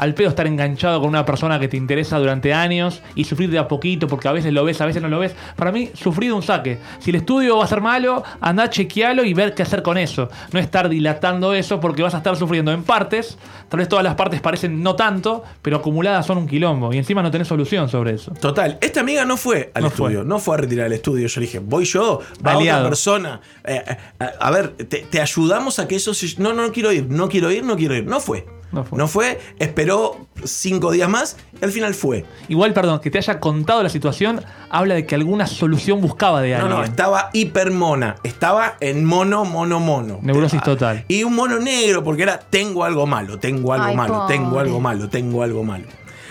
al 0.00 0.14
pedo 0.14 0.30
estar 0.30 0.46
enganchado 0.46 0.98
con 1.00 1.10
una 1.10 1.26
persona 1.26 1.60
que 1.60 1.68
te 1.68 1.76
interesa 1.76 2.18
durante 2.18 2.54
años 2.54 3.02
y 3.14 3.24
sufrir 3.24 3.50
de 3.50 3.58
a 3.58 3.68
poquito, 3.68 4.06
porque 4.08 4.28
a 4.28 4.32
veces 4.32 4.50
lo 4.54 4.64
ves, 4.64 4.80
a 4.80 4.86
veces 4.86 5.02
no 5.02 5.08
lo 5.08 5.18
ves, 5.18 5.34
para 5.56 5.72
mí, 5.72 5.90
sufrir 5.92 6.30
de 6.30 6.36
un 6.36 6.42
saque. 6.42 6.78
Si 7.00 7.10
el 7.10 7.16
estudio 7.16 7.58
va 7.58 7.64
a 7.64 7.66
ser 7.66 7.82
malo, 7.82 8.22
anda 8.40 8.62
a 8.64 8.70
chequearlo 8.70 9.24
y 9.24 9.34
ver 9.34 9.52
qué 9.54 9.62
hacer 9.62 9.82
con 9.82 9.98
eso. 9.98 10.30
No 10.52 10.58
estar 10.58 10.88
dilatando 10.88 11.52
eso 11.52 11.80
porque 11.80 12.02
vas 12.02 12.14
a 12.14 12.16
estar 12.16 12.34
sufriendo 12.36 12.72
en 12.72 12.82
partes, 12.82 13.36
tal 13.68 13.78
vez 13.80 13.88
todas 13.90 14.02
las 14.02 14.14
partes 14.14 14.40
parecen 14.40 14.82
no 14.82 14.96
tanto, 14.96 15.44
pero 15.60 15.76
acumuladas 15.76 16.24
son 16.24 16.38
un 16.38 16.46
quilombo 16.48 16.94
y 16.94 16.96
encima 16.98 17.22
no 17.22 17.30
tenés 17.30 17.48
solución 17.48 17.90
sobre 17.90 18.14
eso. 18.14 18.32
Total, 18.40 18.78
esta 18.80 19.00
amiga 19.00 19.26
no 19.26 19.36
fue 19.36 19.70
al 19.74 19.82
No 19.82 19.88
estudio, 19.88 20.20
fue. 20.20 20.26
no 20.28 20.38
fue 20.38 20.54
a 20.54 20.58
retirar 20.60 20.86
el 20.86 20.94
estudio. 20.94 21.26
Yo 21.28 21.40
le 21.40 21.46
dije, 21.46 21.58
voy 21.58 21.84
yo, 21.84 22.20
va 22.46 22.52
Aliado. 22.52 22.78
otra 22.80 22.88
persona. 22.90 23.40
Eh, 23.64 23.82
eh, 23.86 23.96
a, 24.18 24.24
a 24.46 24.50
ver, 24.50 24.70
te, 24.70 25.00
te 25.10 25.20
ayudamos 25.20 25.78
a 25.78 25.86
que 25.86 25.96
eso 25.96 26.14
se... 26.14 26.40
No, 26.40 26.54
no, 26.54 26.62
no 26.66 26.72
quiero 26.72 26.90
ir, 26.90 27.06
no 27.10 27.28
quiero 27.28 27.50
ir, 27.50 27.62
no 27.64 27.76
quiero 27.76 27.94
ir. 27.94 28.06
No 28.06 28.18
fue. 28.18 28.46
No 28.72 28.84
fue. 28.84 28.98
No 28.98 29.08
fue, 29.08 29.40
esperó 29.58 30.26
cinco 30.44 30.90
días 30.92 31.08
más 31.08 31.36
y 31.60 31.64
al 31.64 31.72
final 31.72 31.94
fue. 31.94 32.24
Igual, 32.48 32.72
perdón, 32.72 33.00
que 33.00 33.10
te 33.10 33.18
haya 33.18 33.40
contado 33.40 33.82
la 33.82 33.88
situación 33.88 34.42
habla 34.68 34.94
de 34.94 35.06
que 35.06 35.14
alguna 35.16 35.46
solución 35.46 36.00
buscaba 36.00 36.40
de 36.40 36.50
No, 36.50 36.56
alguien. 36.56 36.76
no, 36.78 36.84
estaba 36.84 37.30
hipermona. 37.32 38.16
Estaba 38.22 38.76
en 38.80 39.04
mono, 39.04 39.44
mono, 39.44 39.80
mono. 39.80 40.18
Neurosis 40.22 40.60
Ah, 40.62 40.64
total. 40.64 41.04
Y 41.08 41.24
un 41.24 41.34
mono 41.34 41.58
negro, 41.58 42.04
porque 42.04 42.22
era 42.22 42.38
tengo 42.38 42.84
algo 42.84 43.06
malo, 43.06 43.38
tengo 43.38 43.72
algo 43.72 43.86
Ay, 43.86 43.96
malo, 43.96 44.14
pobre. 44.20 44.36
tengo 44.36 44.58
algo 44.60 44.80
malo, 44.80 45.08
tengo 45.08 45.42
algo 45.42 45.64
malo. 45.64 45.84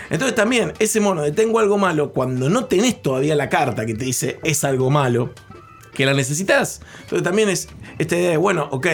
Entonces 0.08 0.34
también 0.34 0.72
ese 0.80 0.98
mono 1.00 1.22
de 1.22 1.30
tengo 1.32 1.58
algo 1.60 1.78
malo, 1.78 2.12
cuando 2.12 2.50
no 2.50 2.64
tenés 2.64 3.00
todavía 3.00 3.36
la 3.36 3.48
carta 3.48 3.86
que 3.86 3.94
te 3.94 4.04
dice 4.04 4.40
es 4.42 4.64
algo 4.64 4.90
malo, 4.90 5.30
que 5.94 6.06
la 6.06 6.14
necesitas. 6.14 6.80
Entonces 7.02 7.22
también 7.22 7.48
es 7.48 7.68
esta 7.98 8.16
idea 8.16 8.30
de, 8.30 8.36
bueno, 8.36 8.68
ok, 8.70 8.86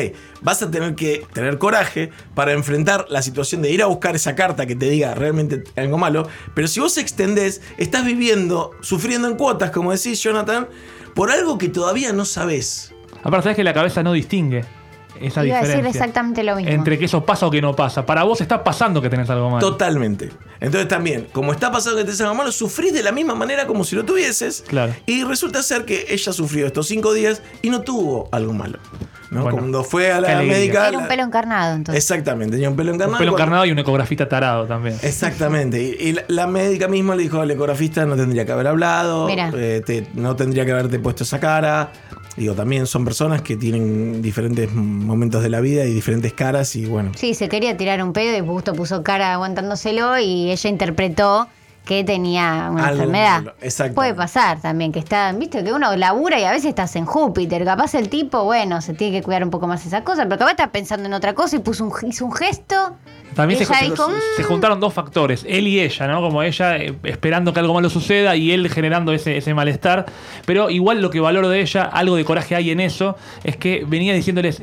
vas 0.43 0.63
a 0.63 0.71
tener 0.71 0.95
que 0.95 1.25
tener 1.33 1.59
coraje 1.59 2.11
para 2.35 2.53
enfrentar 2.53 3.07
la 3.09 3.23
situación 3.23 3.63
de 3.63 3.71
ir 3.71 3.83
a 3.83 3.87
buscar 3.87 4.17
esa 4.17 4.35
carta 4.35 4.67
que 4.67 4.77
te 4.77 4.89
diga 4.89 5.15
realmente 5.15 5.65
algo 5.77 5.99
malo, 5.99 6.29
pero 6.55 6.69
si 6.69 6.81
vos 6.81 6.97
extendés, 6.99 7.63
estás 7.79 8.05
viviendo, 8.05 8.73
sufriendo 8.81 9.29
en 9.29 9.37
cuotas, 9.37 9.71
como 9.71 9.93
decís, 9.93 10.23
Jonathan, 10.23 10.69
por 11.15 11.31
algo 11.31 11.59
que 11.59 11.69
todavía 11.69 12.13
no 12.13 12.25
sabés. 12.25 12.93
Aparte, 13.23 13.45
sabes 13.45 13.57
que 13.57 13.65
la 13.65 13.75
cabeza 13.75 14.03
no 14.03 14.13
distingue 14.13 14.65
esa 15.21 15.45
Iba 15.45 15.59
a 15.59 15.63
decir 15.63 15.87
exactamente 15.87 16.43
lo 16.43 16.57
mismo. 16.57 16.71
Entre 16.71 16.99
que 16.99 17.05
eso 17.07 17.25
pasa 17.25 17.47
o 17.47 17.51
que 17.51 17.61
no 17.63 17.75
pasa. 17.75 18.05
Para 18.07 18.23
vos 18.25 18.41
está 18.41 18.63
pasando 18.65 19.01
que 19.03 19.09
tenés 19.11 19.29
algo 19.31 19.51
malo. 19.51 19.67
Totalmente. 19.67 20.31
Entonces 20.61 20.89
también, 20.89 21.27
como 21.33 21.53
está 21.53 21.71
pasando 21.71 22.05
que 22.05 22.11
te 22.11 22.23
algo 22.23 22.35
malo, 22.35 22.51
sufrís 22.53 22.93
de 22.93 23.03
la 23.03 23.13
misma 23.13 23.35
manera 23.35 23.67
como 23.67 23.85
si 23.85 23.95
lo 23.97 24.05
tuvieses. 24.05 24.65
Claro. 24.67 24.95
Y 25.07 25.25
resulta 25.25 25.63
ser 25.63 25.85
que 25.85 26.07
ella 26.09 26.33
sufrió 26.33 26.67
estos 26.67 26.87
cinco 26.89 27.13
días 27.13 27.43
y 27.63 27.71
no 27.71 27.83
tuvo 27.83 28.29
algo 28.33 28.53
malo. 28.53 28.79
¿no? 29.31 29.43
Bueno, 29.43 29.59
Cuando 29.59 29.83
fue 29.85 30.13
a 30.13 30.21
la 30.21 30.41
médica. 30.41 30.89
Era 30.89 30.99
un 30.99 31.09
pelo 31.09 31.25
encarnado, 31.25 31.75
entonces. 31.75 32.03
Exactamente, 32.03 32.53
tenía 32.53 32.71
un 32.71 32.77
pelo 32.77 32.91
Un 32.91 32.95
encarnado. 32.95 33.19
pelo 33.19 33.33
Cuando- 33.33 33.43
encarnado 33.45 33.67
y 33.67 33.73
un 33.73 33.79
ecografista 33.81 34.29
tarado 34.29 34.67
también. 34.67 34.97
Exactamente. 35.03 35.83
Y, 35.83 36.09
y 36.09 36.13
la, 36.13 36.23
la 36.29 36.47
médica 36.47 36.87
misma 36.87 37.17
le 37.17 37.25
dijo 37.25 37.41
al 37.41 37.51
ecografista 37.51 38.07
no 38.07 38.15
tendría 38.17 38.47
que 38.47 38.53
haber 38.53 38.69
hablado, 38.69 39.29
eh, 39.29 39.83
te- 39.85 40.07
no 40.15 40.37
tendría 40.37 40.65
que 40.65 40.73
haberte 40.73 40.99
puesto 41.01 41.25
esa 41.25 41.41
cara. 41.41 41.91
Digo, 42.37 42.55
también 42.55 42.87
son 42.87 43.05
personas 43.05 43.40
que 43.42 43.57
tienen 43.57 44.20
diferentes 44.20 44.70
momentos 44.72 45.42
de 45.42 45.49
la 45.49 45.61
vida 45.61 45.85
y 45.87 45.94
diferentes 45.94 46.33
caras 46.35 46.77
y 46.77 46.85
bueno. 46.85 47.12
Sí, 47.16 47.35
se 47.35 47.49
quería 47.49 47.77
tirar 47.77 48.03
un 48.03 48.12
pedo 48.12 48.37
y 48.37 48.46
justo 48.46 48.75
puso 48.75 49.03
cara 49.03 49.33
aguantándoselo 49.33 50.18
y 50.18 50.51
ella 50.51 50.70
interpretó 50.70 51.49
que 51.87 52.03
tenía 52.05 52.68
una 52.70 52.88
Algo 52.88 53.05
enfermedad. 53.05 53.55
exacto. 53.62 53.94
Puede 53.94 54.12
pasar 54.12 54.61
también 54.61 54.90
que 54.92 54.99
está, 54.99 55.33
viste 55.33 55.62
que 55.64 55.72
uno 55.72 55.94
labura 55.96 56.38
y 56.38 56.42
a 56.44 56.51
veces 56.51 56.66
estás 56.66 56.96
en 56.96 57.07
Júpiter. 57.07 57.64
Capaz 57.64 57.94
el 57.94 58.09
tipo, 58.09 58.42
bueno, 58.44 58.83
se 58.83 58.92
tiene 58.92 59.16
que 59.18 59.22
cuidar 59.25 59.44
un 59.44 59.51
poco 59.51 59.66
más 59.68 59.87
esa 59.87 60.03
cosa, 60.03 60.25
pero 60.25 60.37
capaz 60.38 60.51
está 60.51 60.72
pensando 60.72 61.07
en 61.07 61.14
otra 61.14 61.33
cosa 61.35 61.57
y 61.57 61.61
puso 61.61 61.85
un, 61.85 61.92
hizo 62.11 62.25
un 62.27 62.33
gesto. 62.33 62.96
También 63.35 63.64
se- 63.64 63.72
dijo, 63.85 64.09
se 64.37 64.42
"Mm". 64.42 64.46
juntaron 64.46 64.81
dos 64.81 64.92
factores, 64.92 65.44
él 65.49 65.68
y 65.68 65.79
ella, 65.81 66.07
¿no? 66.09 66.20
Como 66.20 66.42
ella 66.42 66.77
eh, 66.77 66.99
esperando 67.05 67.53
que 67.53 67.61
algo 67.61 67.72
malo 67.75 67.88
suceda 67.88 68.35
y 68.35 68.51
él 68.51 68.68
generando 68.68 69.12
ese, 69.12 69.37
ese 69.37 69.55
malestar. 69.55 70.07
Pero 70.44 70.68
igual 70.70 71.01
lo 71.01 71.11
que 71.11 71.20
valoro 71.20 71.49
de 71.49 71.61
ella, 71.61 71.85
algo 71.85 72.16
de 72.16 72.25
coraje 72.25 72.57
hay 72.57 72.70
en 72.72 72.81
eso, 72.81 73.16
es 73.44 73.57
que 73.57 73.85
venía 73.87 74.12
diciéndoles, 74.12 74.62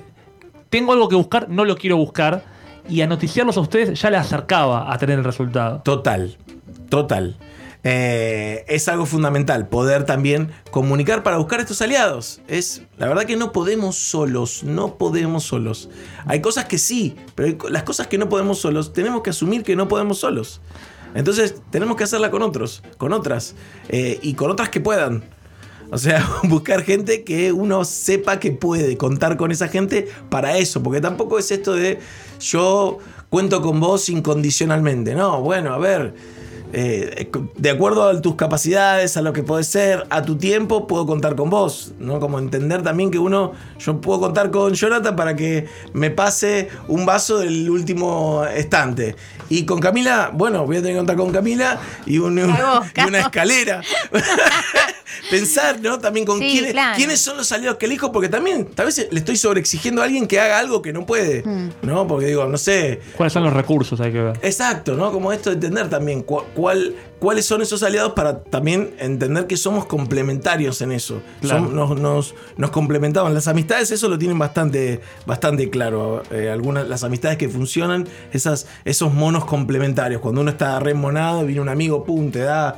tengo 0.69 0.91
algo 0.91 1.07
que 1.07 1.15
buscar, 1.15 1.47
no 1.49 1.63
lo 1.65 1.77
quiero 1.77 1.95
buscar. 1.97 2.51
Y 2.89 2.99
a 2.99 3.07
noticiarlos 3.07 3.55
a 3.55 3.61
ustedes 3.61 3.97
ya 4.01 4.09
le 4.09 4.17
acercaba 4.17 4.91
a 4.91 4.97
tener 4.97 5.17
el 5.17 5.23
resultado. 5.23 5.79
Total, 5.85 6.35
total. 6.93 7.35
Eh, 7.83 8.65
es 8.67 8.87
algo 8.87 9.07
fundamental 9.07 9.67
poder 9.67 10.05
también 10.05 10.51
comunicar 10.69 11.23
para 11.23 11.37
buscar 11.37 11.59
estos 11.59 11.81
aliados. 11.81 12.39
Es 12.47 12.83
la 12.97 13.07
verdad 13.07 13.23
que 13.23 13.35
no 13.35 13.51
podemos 13.51 13.95
solos, 13.95 14.63
no 14.63 14.99
podemos 14.99 15.43
solos. 15.43 15.89
Hay 16.27 16.39
cosas 16.39 16.65
que 16.65 16.77
sí, 16.77 17.15
pero 17.33 17.67
las 17.69 17.81
cosas 17.81 18.05
que 18.05 18.19
no 18.19 18.29
podemos 18.29 18.59
solos 18.59 18.93
tenemos 18.93 19.23
que 19.23 19.31
asumir 19.31 19.63
que 19.63 19.75
no 19.75 19.87
podemos 19.87 20.19
solos. 20.19 20.61
Entonces 21.15 21.55
tenemos 21.71 21.97
que 21.97 22.03
hacerla 22.03 22.29
con 22.29 22.43
otros, 22.43 22.83
con 22.99 23.11
otras 23.11 23.55
eh, 23.89 24.19
y 24.21 24.35
con 24.35 24.51
otras 24.51 24.69
que 24.69 24.79
puedan. 24.79 25.23
O 25.89 25.97
sea, 25.97 26.23
buscar 26.43 26.83
gente 26.83 27.23
que 27.23 27.51
uno 27.51 27.85
sepa 27.85 28.39
que 28.39 28.51
puede 28.51 28.97
contar 28.97 29.35
con 29.35 29.51
esa 29.51 29.67
gente 29.67 30.09
para 30.29 30.59
eso, 30.59 30.83
porque 30.83 31.01
tampoco 31.01 31.39
es 31.39 31.49
esto 31.49 31.73
de 31.73 31.97
yo 32.39 32.99
cuento 33.29 33.63
con 33.63 33.79
vos 33.79 34.09
incondicionalmente. 34.09 35.15
No, 35.15 35.41
bueno, 35.41 35.73
a 35.73 35.79
ver, 35.79 36.13
eh, 36.73 37.29
de 37.55 37.69
acuerdo 37.69 38.03
a 38.09 38.19
tus 38.21 38.35
capacidades, 38.35 39.15
a 39.15 39.21
lo 39.21 39.31
que 39.31 39.43
podés 39.43 39.67
ser, 39.67 40.05
a 40.09 40.23
tu 40.23 40.35
tiempo, 40.37 40.87
puedo 40.87 41.05
contar 41.05 41.35
con 41.35 41.49
vos. 41.49 41.93
¿no? 41.99 42.19
Como 42.19 42.39
entender 42.39 42.81
también 42.83 43.11
que 43.11 43.19
uno, 43.19 43.53
yo 43.79 44.01
puedo 44.01 44.19
contar 44.19 44.49
con 44.51 44.73
Jonathan 44.73 45.15
para 45.15 45.35
que 45.35 45.67
me 45.93 46.09
pase 46.11 46.69
un 46.87 47.05
vaso 47.05 47.37
del 47.37 47.69
último 47.69 48.43
estante. 48.45 49.15
Y 49.49 49.65
con 49.65 49.79
Camila, 49.79 50.31
bueno, 50.33 50.65
voy 50.65 50.77
a 50.77 50.79
tener 50.79 50.93
que 50.93 50.97
contar 50.97 51.15
con 51.15 51.31
Camila 51.31 51.79
y, 52.05 52.17
un- 52.17 52.39
y 52.39 53.01
una 53.07 53.19
escalera. 53.19 53.81
Pensar, 55.29 55.79
¿no? 55.81 55.99
También 55.99 56.25
con 56.25 56.39
Sí, 56.39 56.49
quiénes, 56.51 56.71
claro. 56.71 56.95
quiénes 56.95 57.19
son 57.19 57.37
los 57.37 57.51
aliados 57.51 57.77
que 57.77 57.85
elijo, 57.85 58.11
porque 58.11 58.29
también 58.29 58.65
tal 58.65 58.87
vez 58.87 59.07
le 59.09 59.19
estoy 59.19 59.37
sobreexigiendo 59.37 60.01
a 60.01 60.05
alguien 60.05 60.27
que 60.27 60.39
haga 60.39 60.59
algo 60.59 60.81
que 60.81 60.93
no 60.93 61.05
puede, 61.05 61.43
Mm. 61.43 61.69
¿no? 61.83 62.07
Porque 62.07 62.27
digo, 62.27 62.45
no 62.45 62.57
sé, 62.57 62.99
¿Cuáles 63.15 63.33
son 63.33 63.43
los 63.43 63.53
recursos? 63.53 63.99
Hay 64.01 64.11
que 64.11 64.21
ver. 64.21 64.39
Exacto, 64.41 64.95
¿no? 64.95 65.11
Como 65.11 65.31
esto 65.31 65.49
de 65.49 65.55
entender 65.55 65.89
también 65.89 66.21
cu- 66.23 66.43
cuál, 66.53 66.95
cuáles 67.19 67.45
son 67.45 67.61
esos 67.61 67.83
aliados 67.83 68.13
para 68.13 68.43
también 68.43 68.93
entender 68.99 69.47
que 69.47 69.55
somos 69.57 69.85
complementarios 69.85 70.81
en 70.81 70.91
eso. 70.91 71.21
Claro. 71.41 71.65
Som- 71.65 71.71
nos, 71.73 71.99
nos, 71.99 72.35
nos 72.57 72.69
complementamos. 72.71 73.31
Las 73.33 73.47
amistades 73.47 73.91
eso 73.91 74.09
lo 74.09 74.17
tienen 74.17 74.37
bastante, 74.37 74.99
bastante 75.25 75.69
claro. 75.69 76.23
Eh, 76.31 76.49
algunas, 76.51 76.87
las 76.87 77.03
amistades 77.03 77.37
que 77.37 77.47
funcionan, 77.49 78.07
esas, 78.33 78.67
esos 78.85 79.13
monos 79.13 79.45
complementarios. 79.45 80.21
Cuando 80.21 80.41
uno 80.41 80.51
está 80.51 80.79
remonado, 80.79 81.45
viene 81.45 81.61
un 81.61 81.69
amigo, 81.69 82.03
pum, 82.03 82.31
te 82.31 82.39
da 82.39 82.77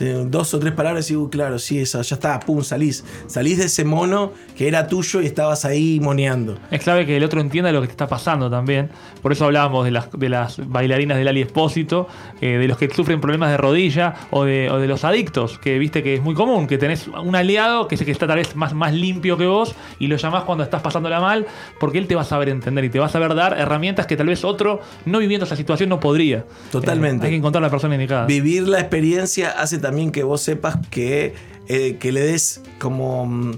eh, 0.00 0.24
dos 0.26 0.54
o 0.54 0.58
tres 0.58 0.72
palabras 0.72 1.10
y, 1.10 1.16
uh, 1.16 1.28
claro, 1.30 1.58
sí, 1.58 1.78
esa, 1.78 2.02
ya 2.02 2.16
está, 2.16 2.40
pum, 2.40 2.62
salís. 2.62 3.04
Salís 3.26 3.58
de 3.58 3.66
ese 3.66 3.84
mono 3.84 4.32
que 4.56 4.68
era 4.68 4.86
tuyo 4.86 5.20
y 5.20 5.26
estabas 5.26 5.64
ahí 5.64 6.00
moneando. 6.00 6.58
Es 6.70 6.82
clave 6.82 7.06
que 7.06 7.16
el 7.16 7.24
otro 7.24 7.40
entienda 7.40 7.72
lo 7.72 7.80
que 7.80 7.86
te 7.86 7.92
está 7.92 8.08
pasando 8.08 8.50
también. 8.50 8.90
Por 9.20 9.32
eso 9.32 9.44
hablábamos 9.44 9.84
de 9.84 9.90
las, 9.90 10.10
de 10.10 10.28
las 10.28 10.68
bailarinas 10.68 11.18
del 11.18 11.28
Ali 11.28 11.42
Espósito, 11.42 12.08
eh, 12.40 12.58
de 12.58 12.68
los 12.68 12.78
que 12.78 12.88
sufren 12.90 13.20
problemas 13.20 13.50
de 13.50 13.56
rodilla 13.56 14.14
o 14.30 14.44
de, 14.44 14.70
o 14.70 14.78
de 14.78 14.88
los 14.88 15.04
adictos, 15.04 15.58
que 15.58 15.78
viste 15.78 16.02
que 16.02 16.14
es 16.14 16.22
muy 16.22 16.34
común, 16.34 16.66
que 16.66 16.78
tenés 16.78 17.08
un 17.08 17.36
aliado 17.36 17.88
que 17.88 17.96
sé 17.96 18.04
que 18.04 18.10
está 18.10 18.26
tal 18.26 18.36
vez 18.36 18.56
más, 18.56 18.74
más 18.74 18.92
limpio 18.92 19.36
que 19.36 19.46
vos 19.46 19.74
y 19.98 20.08
lo 20.08 20.16
llamás 20.16 20.44
cuando 20.44 20.64
estás 20.64 20.82
pasándola 20.82 21.20
mal, 21.20 21.46
porque 21.78 21.98
él 21.98 22.06
te 22.06 22.14
va 22.14 22.22
a 22.22 22.24
saber 22.24 22.48
entender 22.48 22.84
y 22.84 22.90
te 22.90 22.98
va 22.98 23.06
a 23.06 23.08
saber 23.08 23.34
dar 23.34 23.58
herramientas 23.58 24.06
que 24.06 24.16
tal 24.16 24.26
vez 24.26 24.44
otro, 24.44 24.80
no 25.04 25.18
viviendo 25.18 25.46
esa 25.46 25.56
situación, 25.56 25.88
no 25.88 26.00
podría. 26.00 26.44
Totalmente. 26.70 27.24
Eh, 27.24 27.26
hay 27.26 27.32
que 27.32 27.36
encontrar 27.38 27.62
a 27.62 27.66
la 27.66 27.70
persona 27.70 27.94
indicada. 27.94 28.26
Vivir 28.26 28.66
la 28.68 28.80
experiencia 28.80 29.50
hace 29.50 29.78
también 29.82 30.10
que 30.12 30.22
vos 30.22 30.40
sepas 30.40 30.78
que, 30.90 31.34
eh, 31.68 31.96
que 32.00 32.10
le 32.12 32.22
des 32.22 32.62
como. 32.78 33.26
mm, 33.26 33.52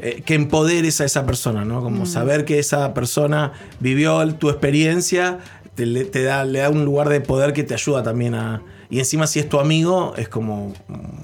eh, 0.00 0.22
que 0.26 0.34
empoderes 0.34 1.00
a 1.00 1.06
esa 1.06 1.24
persona, 1.24 1.64
¿no? 1.64 1.80
Como 1.82 2.04
saber 2.04 2.44
que 2.44 2.58
esa 2.58 2.92
persona 2.92 3.52
vivió 3.80 4.22
tu 4.34 4.50
experiencia, 4.50 5.38
te, 5.74 5.86
le- 5.86 6.04
te 6.04 6.22
da, 6.22 6.44
le 6.44 6.58
da 6.58 6.68
un 6.68 6.84
lugar 6.84 7.08
de 7.08 7.20
poder 7.22 7.54
que 7.54 7.62
te 7.64 7.72
ayuda 7.72 8.02
también 8.02 8.34
a. 8.34 8.60
Y 8.90 9.00
encima, 9.00 9.26
si 9.26 9.38
es 9.38 9.48
tu 9.48 9.58
amigo, 9.60 10.14
es 10.16 10.28
como 10.30 10.72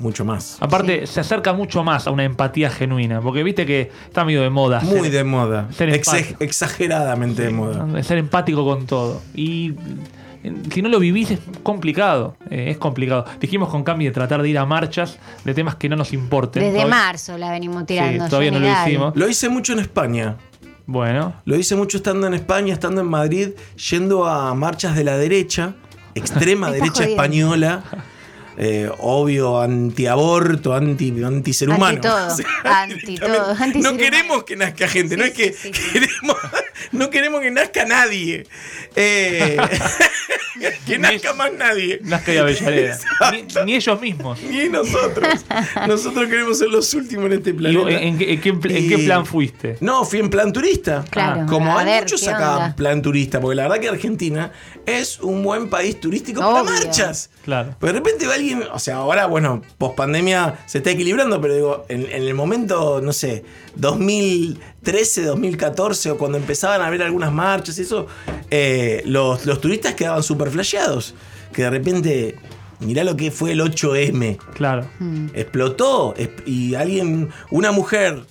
mucho 0.00 0.24
más. 0.24 0.58
Aparte, 0.60 1.06
se 1.06 1.20
acerca 1.20 1.52
mucho 1.54 1.82
más 1.82 2.06
a 2.06 2.10
una 2.10 2.24
empatía 2.24 2.68
genuina, 2.70 3.20
porque 3.22 3.42
viste 3.42 3.64
que 3.64 3.90
está 4.06 4.22
medio 4.24 4.42
de 4.42 4.50
moda. 4.50 4.80
Muy 4.80 5.02
ser- 5.02 5.12
de 5.12 5.24
moda. 5.24 5.68
ser 5.72 5.88
exageradamente 6.40 7.42
de 7.42 7.50
moda. 7.50 8.02
Ser 8.02 8.18
empático 8.18 8.64
con 8.64 8.86
todo. 8.86 9.22
Y 9.34 9.72
si 10.72 10.82
no 10.82 10.88
lo 10.88 10.98
vivís 10.98 11.30
es 11.32 11.38
complicado. 11.62 12.36
eh, 12.50 12.66
es 12.70 12.76
complicado. 12.78 13.24
Dijimos 13.40 13.68
con 13.68 13.82
Cami 13.84 14.04
de 14.04 14.10
tratar 14.10 14.42
de 14.42 14.48
ir 14.48 14.58
a 14.58 14.66
marchas 14.66 15.18
de 15.44 15.54
temas 15.54 15.76
que 15.76 15.88
no 15.88 15.96
nos 15.96 16.12
importen. 16.12 16.62
Desde 16.62 16.74
Todavía- 16.76 16.94
marzo 16.96 17.38
la 17.38 17.50
venimos 17.50 17.86
tirando. 17.86 18.24
Sí, 18.24 18.30
todavía 18.30 18.50
no 18.50 18.60
lo 18.60 18.68
hicimos. 18.70 19.16
Lo 19.16 19.28
hice 19.28 19.48
mucho 19.48 19.72
en 19.72 19.78
España. 19.80 20.36
Bueno, 20.86 21.32
Lo 21.46 21.56
hice 21.56 21.76
mucho 21.76 21.96
estando 21.96 22.26
en 22.26 22.34
España, 22.34 22.74
estando 22.74 23.00
en 23.00 23.06
Madrid, 23.06 23.50
yendo 23.90 24.26
a 24.26 24.54
marchas 24.54 24.94
de 24.94 25.02
la 25.04 25.16
derecha, 25.16 25.74
extrema 26.14 26.70
derecha 26.72 26.92
jodiendo. 27.04 27.14
española. 27.22 27.82
eh, 28.56 28.90
obvio, 28.98 29.60
antiaborto, 29.60 30.74
anti, 30.74 31.12
antiser 31.24 31.68
humano. 31.70 31.84
Anti 32.04 32.08
todo, 32.08 32.26
O 32.26 32.36
sea, 32.36 32.46
anti 32.82 33.14
todo, 33.16 33.56
anti 33.58 33.78
no 33.80 33.90
ser 33.90 33.98
queremos 33.98 34.44
que 34.44 34.56
nazca 34.56 34.88
gente, 34.88 35.16
no 35.16 35.24
es 35.24 35.32
que 35.32 35.52
sí, 35.52 35.70
sí, 35.72 35.72
sí. 35.92 35.92
queremos, 35.92 36.36
no 36.92 37.10
queremos 37.10 37.40
que 37.40 37.50
nazca 37.50 37.84
nadie. 37.84 38.46
Eh, 38.96 39.56
que 40.86 40.98
nazca 40.98 41.32
más 41.34 41.52
nadie. 41.52 41.98
Nazca 42.02 42.32
y 42.32 42.36
Avellaneda. 42.38 42.98
ni, 43.32 43.64
ni 43.64 43.74
ellos 43.74 44.00
mismos. 44.00 44.40
Ni 44.42 44.68
nosotros. 44.68 45.44
Nosotros 45.86 46.28
queremos 46.28 46.58
ser 46.58 46.68
los 46.68 46.92
últimos 46.94 47.26
en 47.26 47.32
este 47.34 47.54
planeta. 47.54 47.90
¿En, 48.00 48.18
qué, 48.18 48.32
en 48.32 48.40
qué 48.40 48.52
pl- 48.54 48.76
en 48.78 48.88
qué 48.88 48.94
Y- 49.02 49.06
plan 49.06 49.26
fuiste? 49.26 49.76
No, 49.80 50.04
fui 50.04 50.20
en 50.20 50.30
plan 50.30 50.52
turista. 50.52 51.04
Claro. 51.10 51.46
Como 51.46 51.76
A 51.76 51.80
hay 51.80 51.86
ver, 51.86 52.02
muchos 52.04 52.22
¿qué 52.22 52.30
acá 52.30 52.56
onda? 52.56 52.76
plan 52.76 53.02
turista, 53.02 53.40
porque 53.40 53.56
la 53.56 53.62
verdad 53.64 53.80
que 53.80 53.88
Argentina 53.88 54.52
es 54.86 55.18
un 55.20 55.42
buen 55.42 55.68
país 55.68 55.98
turístico 56.00 56.40
para 56.40 56.62
Obvio. 56.62 56.72
marchas. 56.72 57.30
Claro. 57.44 57.74
Pero 57.80 57.92
de 57.92 57.98
repente 57.98 58.26
va 58.26 58.36
alguien, 58.52 58.68
o 58.72 58.78
sea, 58.78 58.96
ahora, 58.96 59.26
bueno, 59.26 59.62
post 59.78 59.96
pandemia 59.96 60.58
se 60.66 60.78
está 60.78 60.90
equilibrando, 60.90 61.40
pero 61.40 61.54
digo, 61.54 61.84
en, 61.88 62.02
en 62.02 62.22
el 62.22 62.34
momento, 62.34 63.00
no 63.02 63.12
sé, 63.12 63.44
2013, 63.76 65.24
2014, 65.24 66.10
o 66.10 66.18
cuando 66.18 66.38
empezaban 66.38 66.80
a 66.80 66.86
haber 66.86 67.02
algunas 67.02 67.32
marchas 67.32 67.78
y 67.78 67.82
eso, 67.82 68.06
eh, 68.50 69.02
los, 69.06 69.46
los 69.46 69.60
turistas 69.60 69.94
quedaban 69.94 70.22
súper 70.22 70.50
flasheados. 70.50 71.14
Que 71.52 71.62
de 71.62 71.70
repente, 71.70 72.36
mirá 72.80 73.04
lo 73.04 73.16
que 73.16 73.30
fue 73.30 73.52
el 73.52 73.60
8M. 73.60 74.38
Claro. 74.54 74.88
Mm. 74.98 75.28
Explotó 75.34 76.14
y 76.44 76.74
alguien, 76.74 77.30
una 77.50 77.72
mujer 77.72 78.22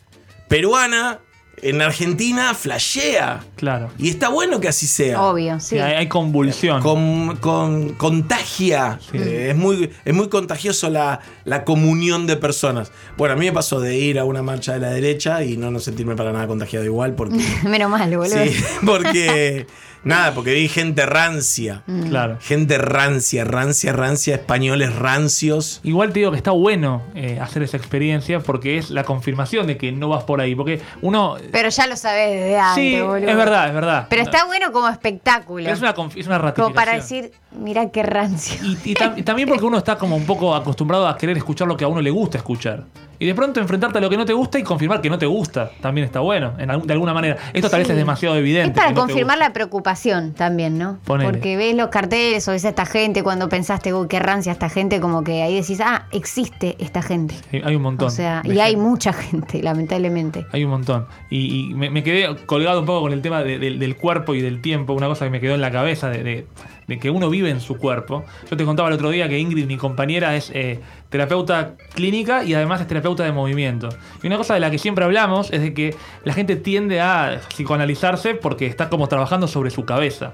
peruana 0.47 1.19
en 1.63 1.81
Argentina 1.81 2.53
flashea. 2.53 3.43
Claro. 3.55 3.89
Y 3.97 4.09
está 4.09 4.29
bueno 4.29 4.59
que 4.59 4.67
así 4.67 4.87
sea. 4.87 5.21
Obvio, 5.21 5.59
sí. 5.59 5.69
Sí, 5.75 5.79
hay, 5.79 5.93
hay 5.95 6.07
convulsión. 6.07 6.81
Con, 6.81 7.37
con- 7.37 7.93
contagia. 7.93 8.99
Eh, 9.13 9.47
es, 9.51 9.55
muy, 9.55 9.89
es 10.05 10.13
muy 10.13 10.29
contagioso 10.29 10.89
la, 10.89 11.19
la 11.45 11.63
comunión 11.63 12.27
de 12.27 12.35
personas. 12.37 12.91
Bueno, 13.17 13.33
a 13.33 13.37
mí 13.37 13.45
me 13.45 13.51
pasó 13.53 13.79
de 13.79 13.97
ir 13.97 14.19
a 14.19 14.25
una 14.25 14.41
marcha 14.43 14.73
de 14.73 14.79
la 14.79 14.89
derecha 14.89 15.43
y 15.43 15.57
no, 15.57 15.71
no 15.71 15.79
sentirme 15.79 16.15
para 16.15 16.31
nada 16.31 16.47
contagiado 16.47 16.85
igual 16.85 17.13
porque. 17.15 17.37
Menos 17.63 17.89
mal, 17.89 18.09
boludo. 18.15 18.27
sí, 18.43 18.55
porque. 18.85 19.65
Nada, 20.03 20.33
porque 20.33 20.53
vi 20.53 20.67
gente 20.67 21.05
rancia. 21.05 21.83
Mm. 21.87 22.09
Claro. 22.09 22.37
Gente 22.41 22.77
rancia, 22.77 23.43
rancia, 23.45 23.93
rancia, 23.93 24.35
españoles 24.35 24.95
rancios. 24.95 25.79
Igual 25.83 26.11
te 26.13 26.19
digo 26.19 26.31
que 26.31 26.37
está 26.37 26.51
bueno 26.51 27.01
eh, 27.15 27.39
hacer 27.41 27.63
esa 27.63 27.77
experiencia 27.77 28.39
porque 28.41 28.77
es 28.77 28.89
la 28.89 29.03
confirmación 29.03 29.67
de 29.67 29.77
que 29.77 29.91
no 29.91 30.09
vas 30.09 30.23
por 30.23 30.41
ahí. 30.41 30.55
Porque 30.55 30.81
uno. 31.01 31.37
Pero 31.51 31.69
ya 31.69 31.87
lo 31.87 31.95
sabés 31.95 32.31
desde 32.31 32.57
antes, 32.57 32.83
sí, 32.83 32.99
boludo. 33.01 33.29
es 33.29 33.35
verdad, 33.37 33.67
es 33.69 33.73
verdad. 33.73 34.07
Pero 34.09 34.21
está 34.23 34.45
bueno 34.45 34.71
como 34.71 34.89
espectáculo. 34.89 35.69
Es 35.69 35.79
una, 35.79 35.91
es 35.91 36.27
una 36.27 36.37
ratificación. 36.37 36.53
como 36.55 36.73
para 36.73 36.93
decir, 36.95 37.31
mira 37.51 37.89
qué 37.89 38.03
rancio. 38.03 38.57
Y, 38.63 38.91
y 38.91 38.95
tam- 38.95 39.13
y 39.17 39.23
también 39.23 39.47
porque 39.47 39.65
uno 39.65 39.77
está 39.77 39.97
como 39.97 40.15
un 40.15 40.25
poco 40.25 40.53
acostumbrado 40.55 41.07
a 41.07 41.17
querer 41.17 41.37
escuchar 41.37 41.67
lo 41.67 41.77
que 41.77 41.85
a 41.85 41.87
uno 41.87 42.01
le 42.01 42.11
gusta 42.11 42.37
escuchar. 42.37 42.83
Y 43.19 43.25
de 43.25 43.35
pronto 43.35 43.59
enfrentarte 43.59 43.99
a 43.99 44.01
lo 44.01 44.09
que 44.09 44.17
no 44.17 44.25
te 44.25 44.33
gusta 44.33 44.59
y 44.59 44.63
confirmar 44.63 44.99
que 45.01 45.09
no 45.09 45.17
te 45.17 45.25
gusta 45.25 45.71
también 45.81 46.05
está 46.05 46.19
bueno, 46.19 46.53
en 46.57 46.67
de 46.85 46.93
alguna 46.93 47.13
manera. 47.13 47.37
Esto 47.53 47.69
tal 47.69 47.79
vez 47.79 47.87
Sí. 47.87 47.91
es 47.93 47.97
demasiado 47.97 48.35
evidente. 48.35 48.71
Es 48.71 48.75
para 48.75 48.89
no 48.91 49.01
confirmar 49.01 49.37
la 49.37 49.53
preocupación 49.53 50.33
también, 50.33 50.77
¿no? 50.77 50.99
Ponele. 51.05 51.29
Porque 51.31 51.55
ves 51.57 51.75
los 51.75 51.87
carteles 51.89 52.47
o 52.47 52.51
ves 52.51 52.65
a 52.65 52.69
esta 52.69 52.85
gente 52.85 53.23
cuando 53.23 53.47
pensaste, 53.49 53.93
uy, 53.93 54.07
qué 54.07 54.19
rancia 54.19 54.51
esta 54.51 54.69
gente, 54.69 54.99
como 54.99 55.23
que 55.23 55.41
ahí 55.43 55.55
decís, 55.55 55.79
ah, 55.81 56.07
existe 56.11 56.75
esta 56.79 57.01
gente. 57.01 57.35
Sí, 57.51 57.61
Hay 57.63 57.75
un 57.75 57.81
montón. 57.83 58.07
O 58.07 58.11
sea, 58.11 58.41
y 58.43 58.59
hay 58.59 58.75
mucha 58.75 59.13
gente, 59.13 59.61
lamentablemente. 59.63 60.45
Hay 60.51 60.63
un 60.63 60.71
montón. 60.71 61.05
Y, 61.29 61.69
y 61.69 61.73
me, 61.73 61.89
me 61.89 62.03
quedé 62.03 62.35
colgado 62.45 62.79
un 62.79 62.85
poco 62.85 63.01
con 63.01 63.13
el 63.13 63.21
tema 63.21 63.43
de- 63.43 63.59
de- 63.59 63.77
del 63.77 63.95
cuerpo 63.95 64.33
y 64.35 64.41
del 64.41 64.61
tiempo. 64.61 64.93
Una 64.93 65.07
cosa 65.07 65.25
que 65.25 65.31
me 65.31 65.39
quedó 65.39 65.55
en 65.55 65.61
la 65.61 65.71
cabeza 65.71 66.09
de, 66.09 66.23
de- 66.23 66.47
de 66.87 66.99
que 66.99 67.09
uno 67.09 67.29
vive 67.29 67.49
en 67.49 67.59
su 67.59 67.77
cuerpo. 67.77 68.23
Yo 68.49 68.57
te 68.57 68.65
contaba 68.65 68.89
el 68.89 68.95
otro 68.95 69.09
día 69.09 69.29
que 69.29 69.39
Ingrid, 69.39 69.65
mi 69.65 69.77
compañera, 69.77 70.35
es 70.35 70.51
eh, 70.53 70.79
terapeuta 71.09 71.75
clínica 71.93 72.43
y 72.43 72.53
además 72.53 72.81
es 72.81 72.87
terapeuta 72.87 73.23
de 73.23 73.31
movimiento. 73.31 73.89
Y 74.21 74.27
una 74.27 74.37
cosa 74.37 74.53
de 74.53 74.59
la 74.59 74.71
que 74.71 74.77
siempre 74.77 75.05
hablamos 75.05 75.51
es 75.51 75.61
de 75.61 75.73
que 75.73 75.95
la 76.23 76.33
gente 76.33 76.55
tiende 76.55 77.01
a 77.01 77.39
psicoanalizarse 77.49 78.35
porque 78.35 78.65
está 78.67 78.89
como 78.89 79.07
trabajando 79.07 79.47
sobre 79.47 79.69
su 79.69 79.85
cabeza. 79.85 80.33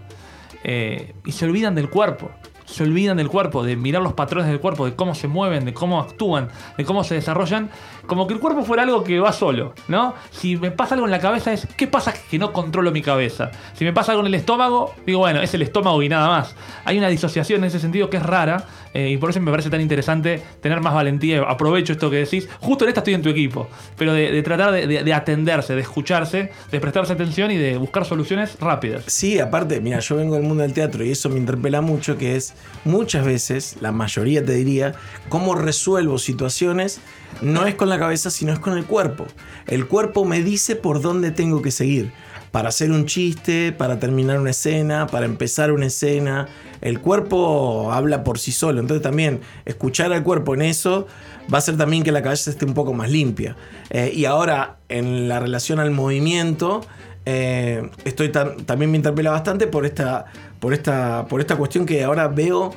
Eh, 0.63 1.13
y 1.25 1.31
se 1.31 1.45
olvidan 1.45 1.75
del 1.75 1.89
cuerpo. 1.89 2.31
Se 2.69 2.83
olvidan 2.83 3.17
del 3.17 3.27
cuerpo, 3.27 3.63
de 3.63 3.75
mirar 3.75 4.01
los 4.01 4.13
patrones 4.13 4.47
del 4.49 4.59
cuerpo, 4.59 4.85
de 4.85 4.95
cómo 4.95 5.15
se 5.15 5.27
mueven, 5.27 5.65
de 5.65 5.73
cómo 5.73 5.99
actúan, 5.99 6.49
de 6.77 6.85
cómo 6.85 7.03
se 7.03 7.15
desarrollan, 7.15 7.69
como 8.05 8.27
que 8.27 8.33
el 8.33 8.39
cuerpo 8.39 8.63
fuera 8.63 8.83
algo 8.83 9.03
que 9.03 9.19
va 9.19 9.31
solo, 9.31 9.73
¿no? 9.87 10.13
Si 10.31 10.55
me 10.57 10.71
pasa 10.71 10.95
algo 10.95 11.05
en 11.05 11.11
la 11.11 11.19
cabeza 11.19 11.51
es, 11.51 11.67
¿qué 11.77 11.87
pasa 11.87 12.13
que 12.29 12.37
no 12.37 12.53
controlo 12.53 12.91
mi 12.91 13.01
cabeza? 13.01 13.51
Si 13.73 13.85
me 13.85 13.93
pasa 13.93 14.11
algo 14.11 14.21
en 14.21 14.27
el 14.27 14.35
estómago, 14.35 14.93
digo, 15.05 15.19
bueno, 15.19 15.41
es 15.41 15.53
el 15.53 15.61
estómago 15.61 16.01
y 16.03 16.09
nada 16.09 16.27
más. 16.27 16.55
Hay 16.85 16.97
una 16.97 17.07
disociación 17.07 17.59
en 17.59 17.65
ese 17.65 17.79
sentido 17.79 18.09
que 18.09 18.17
es 18.17 18.23
rara 18.23 18.65
eh, 18.93 19.09
y 19.09 19.17
por 19.17 19.29
eso 19.29 19.39
me 19.41 19.51
parece 19.51 19.69
tan 19.69 19.81
interesante 19.81 20.41
tener 20.61 20.81
más 20.81 20.93
valentía. 20.93 21.41
Aprovecho 21.41 21.93
esto 21.93 22.09
que 22.09 22.17
decís, 22.17 22.47
justo 22.59 22.85
en 22.85 22.89
esta 22.89 23.01
estoy 23.01 23.13
en 23.13 23.21
tu 23.21 23.29
equipo, 23.29 23.67
pero 23.97 24.13
de, 24.13 24.41
tratar 24.43 24.71
de 24.71 25.13
atenderse, 25.13 25.75
de 25.75 25.81
escucharse, 25.81 26.51
de 26.71 26.79
prestarse 26.79 27.13
atención 27.13 27.51
y 27.51 27.57
de 27.57 27.77
buscar 27.77 28.05
soluciones 28.05 28.57
rápidas. 28.59 29.03
Sí, 29.07 29.39
aparte, 29.39 29.81
mira, 29.81 29.99
yo 29.99 30.15
vengo 30.15 30.35
del 30.35 30.43
mundo 30.43 30.63
del 30.63 30.73
teatro 30.73 31.03
y 31.03 31.11
eso 31.11 31.29
me 31.29 31.37
interpela 31.37 31.81
mucho, 31.81 32.17
que 32.17 32.35
es 32.35 32.53
muchas 32.83 33.25
veces, 33.25 33.77
la 33.81 33.91
mayoría 33.91 34.43
te 34.43 34.53
diría, 34.53 34.93
cómo 35.29 35.55
resuelvo 35.55 36.17
situaciones 36.17 37.01
no 37.41 37.65
es 37.65 37.75
con 37.75 37.89
la 37.89 37.99
cabeza, 37.99 38.29
sino 38.29 38.53
es 38.53 38.59
con 38.59 38.77
el 38.77 38.85
cuerpo. 38.85 39.25
El 39.67 39.87
cuerpo 39.87 40.25
me 40.25 40.43
dice 40.43 40.75
por 40.75 41.01
dónde 41.01 41.31
tengo 41.31 41.61
que 41.61 41.71
seguir. 41.71 42.11
Para 42.51 42.69
hacer 42.69 42.91
un 42.91 43.05
chiste, 43.05 43.71
para 43.71 43.99
terminar 43.99 44.39
una 44.39 44.49
escena, 44.49 45.05
para 45.05 45.27
empezar 45.27 45.71
una 45.71 45.85
escena. 45.85 46.47
El 46.81 46.99
cuerpo 46.99 47.91
habla 47.93 48.23
por 48.23 48.39
sí 48.39 48.51
solo. 48.51 48.79
Entonces 48.79 49.03
también 49.03 49.41
escuchar 49.65 50.11
al 50.11 50.23
cuerpo 50.23 50.55
en 50.55 50.63
eso 50.63 51.05
va 51.53 51.57
a 51.57 51.59
hacer 51.59 51.77
también 51.77 52.01
que 52.03 52.11
la 52.11 52.23
cabeza 52.23 52.49
esté 52.49 52.65
un 52.65 52.73
poco 52.73 52.93
más 52.93 53.11
limpia. 53.11 53.55
Eh, 53.91 54.11
y 54.15 54.25
ahora, 54.25 54.77
en 54.89 55.27
la 55.27 55.39
relación 55.39 55.79
al 55.79 55.91
movimiento, 55.91 56.81
eh, 57.25 57.89
estoy 58.05 58.29
tam- 58.29 58.65
también 58.65 58.91
me 58.91 58.97
interpela 58.97 59.31
bastante 59.31 59.67
por 59.67 59.85
esta, 59.85 60.25
por 60.59 60.73
esta, 60.73 61.25
por 61.27 61.41
esta 61.41 61.55
cuestión 61.55 61.85
que 61.85 62.03
ahora 62.03 62.27
veo 62.27 62.71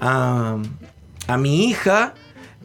a, 0.00 0.58
a 1.26 1.38
mi 1.38 1.64
hija 1.66 2.14